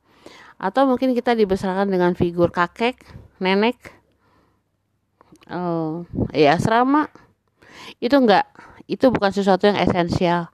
atau 0.55 0.87
mungkin 0.87 1.19
kita 1.19 1.35
dibesarkan 1.35 1.91
dengan 1.91 2.15
figur 2.15 2.55
kakek, 2.55 3.03
nenek, 3.43 3.75
oh 5.51 6.07
ya 6.31 6.55
asrama. 6.55 7.11
Itu 7.99 8.23
enggak. 8.23 8.47
Itu 8.87 9.11
bukan 9.11 9.35
sesuatu 9.35 9.67
yang 9.67 9.81
esensial 9.83 10.54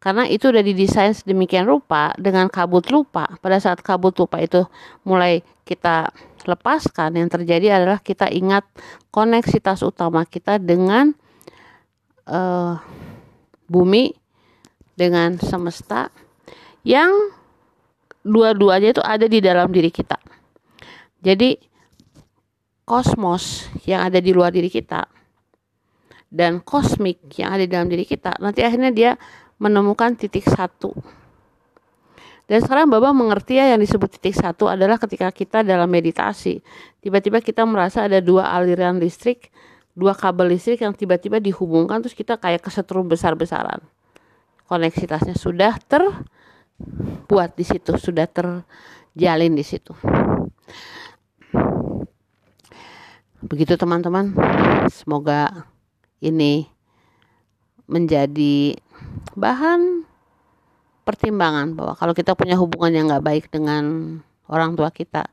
karena 0.00 0.24
itu 0.24 0.48
udah 0.48 0.64
didesain 0.64 1.12
sedemikian 1.12 1.68
rupa 1.68 2.16
dengan 2.16 2.48
kabut 2.48 2.88
lupa. 2.88 3.36
Pada 3.44 3.60
saat 3.60 3.84
kabut 3.84 4.16
lupa 4.16 4.40
itu 4.40 4.64
mulai 5.04 5.44
kita 5.68 6.08
lepaskan 6.48 7.20
yang 7.20 7.28
terjadi 7.28 7.76
adalah 7.76 8.00
kita 8.00 8.32
ingat 8.32 8.64
koneksitas 9.12 9.84
utama 9.84 10.24
kita 10.24 10.56
dengan 10.56 11.12
uh, 12.24 12.80
bumi 13.68 14.16
dengan 14.96 15.36
semesta 15.36 16.08
yang 16.80 17.12
dua-duanya 18.24 18.96
itu 18.96 19.04
ada 19.04 19.28
di 19.28 19.44
dalam 19.44 19.68
diri 19.68 19.92
kita. 19.92 20.16
Jadi 21.20 21.60
kosmos 22.88 23.68
yang 23.84 24.08
ada 24.08 24.16
di 24.16 24.32
luar 24.32 24.48
diri 24.48 24.72
kita 24.72 25.04
dan 26.32 26.64
kosmik 26.64 27.20
yang 27.36 27.52
ada 27.52 27.62
di 27.68 27.70
dalam 27.70 27.86
diri 27.90 28.02
kita 28.02 28.38
nanti 28.42 28.62
akhirnya 28.62 28.90
dia 28.90 29.12
menemukan 29.60 30.16
titik 30.16 30.48
satu. 30.48 30.96
Dan 32.50 32.66
sekarang 32.66 32.90
Bapak 32.90 33.14
mengerti 33.14 33.62
ya 33.62 33.70
yang 33.70 33.78
disebut 33.78 34.18
titik 34.18 34.34
satu 34.34 34.66
adalah 34.66 34.98
ketika 34.98 35.30
kita 35.30 35.62
dalam 35.62 35.86
meditasi. 35.86 36.58
Tiba-tiba 36.98 37.38
kita 37.38 37.62
merasa 37.62 38.10
ada 38.10 38.18
dua 38.18 38.50
aliran 38.50 38.98
listrik 38.98 39.54
dua 39.94 40.14
kabel 40.14 40.54
listrik 40.54 40.80
yang 40.82 40.94
tiba-tiba 40.94 41.42
dihubungkan 41.42 42.00
terus 42.02 42.14
kita 42.14 42.38
kayak 42.38 42.64
kesetrum 42.64 43.06
besar-besaran. 43.10 43.82
Koneksitasnya 44.70 45.34
sudah 45.34 45.76
terbuat 45.82 47.58
di 47.58 47.64
situ 47.66 47.98
sudah 47.98 48.26
terjalin 48.30 49.52
di 49.52 49.64
situ. 49.66 49.92
Begitu 53.44 53.74
teman-teman. 53.74 54.32
Semoga 54.88 55.66
ini 56.22 56.70
menjadi 57.90 58.78
bahan 59.34 60.06
pertimbangan 61.04 61.74
bahwa 61.74 61.94
kalau 61.96 62.12
kita 62.14 62.38
punya 62.38 62.54
hubungan 62.54 62.92
yang 62.92 63.04
nggak 63.10 63.24
baik 63.24 63.44
dengan 63.50 64.16
orang 64.46 64.78
tua 64.78 64.92
kita 64.94 65.26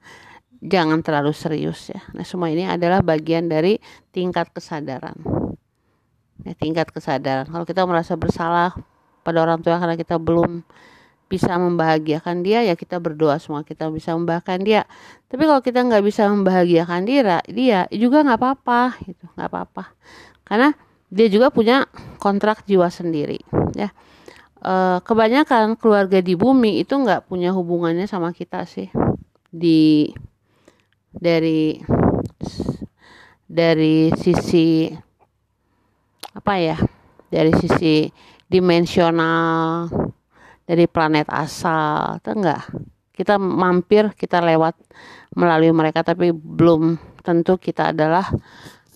jangan 0.63 1.05
terlalu 1.05 1.33
serius 1.33 1.93
ya. 1.93 2.01
Nah 2.17 2.25
semua 2.25 2.49
ini 2.49 2.65
adalah 2.65 3.05
bagian 3.05 3.45
dari 3.45 3.77
tingkat 4.09 4.49
kesadaran. 4.49 5.17
Ya, 6.45 6.53
tingkat 6.57 6.89
kesadaran. 6.89 7.49
Kalau 7.49 7.65
kita 7.65 7.85
merasa 7.85 8.13
bersalah 8.17 8.73
pada 9.21 9.43
orang 9.43 9.61
tua 9.61 9.77
karena 9.77 9.97
kita 9.97 10.17
belum 10.17 10.65
bisa 11.27 11.59
membahagiakan 11.59 12.39
dia 12.39 12.63
ya 12.63 12.79
kita 12.79 13.03
berdoa 13.03 13.35
semua 13.35 13.67
kita 13.67 13.91
bisa 13.91 14.15
membahagiakan 14.15 14.59
dia. 14.63 14.81
Tapi 15.27 15.43
kalau 15.43 15.59
kita 15.59 15.83
nggak 15.83 16.03
bisa 16.07 16.31
membahagiakan 16.31 17.01
dia 17.03 17.43
dia 17.51 17.79
juga 17.91 18.23
nggak 18.23 18.39
apa-apa 18.39 18.81
gitu. 19.03 19.25
Nggak 19.35 19.49
apa-apa. 19.51 19.83
Karena 20.47 20.71
dia 21.07 21.27
juga 21.31 21.47
punya 21.47 21.87
kontrak 22.19 22.67
jiwa 22.67 22.91
sendiri 22.91 23.39
ya. 23.75 23.91
E, 24.59 24.99
kebanyakan 25.03 25.79
keluarga 25.79 26.19
di 26.19 26.35
bumi 26.35 26.83
itu 26.83 26.97
nggak 26.99 27.31
punya 27.31 27.55
hubungannya 27.55 28.09
sama 28.09 28.35
kita 28.35 28.67
sih. 28.67 28.91
Di 29.47 30.11
dari 31.15 31.79
dari 33.47 34.11
sisi 34.19 34.91
apa 36.35 36.53
ya 36.59 36.77
dari 37.31 37.51
sisi 37.55 38.05
dimensional 38.45 39.87
dari 40.67 40.85
planet 40.85 41.31
asal 41.31 42.19
atau 42.19 42.31
enggak 42.35 42.63
kita 43.15 43.39
mampir 43.41 44.13
kita 44.13 44.43
lewat 44.43 44.77
melalui 45.33 45.73
mereka 45.73 46.05
tapi 46.05 46.29
belum 46.35 46.99
tentu 47.25 47.57
kita 47.57 47.95
adalah 47.95 48.29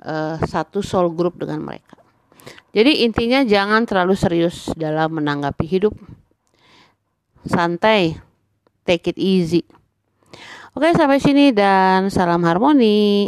uh, 0.06 0.38
satu 0.45 0.86
soul 0.86 1.10
group 1.15 1.41
dengan 1.41 1.65
mereka 1.65 2.01
jadi 2.71 3.03
intinya 3.03 3.43
jangan 3.43 3.84
terlalu 3.84 4.15
serius 4.15 4.71
dalam 4.79 5.19
menanggapi 5.19 5.65
hidup. 5.67 5.91
Santai. 7.43 8.15
Take 8.88 9.13
it 9.13 9.17
easy. 9.19 9.67
Oke 10.71 10.95
sampai 10.95 11.19
sini 11.19 11.51
dan 11.51 12.07
salam 12.07 12.47
harmoni 12.47 13.27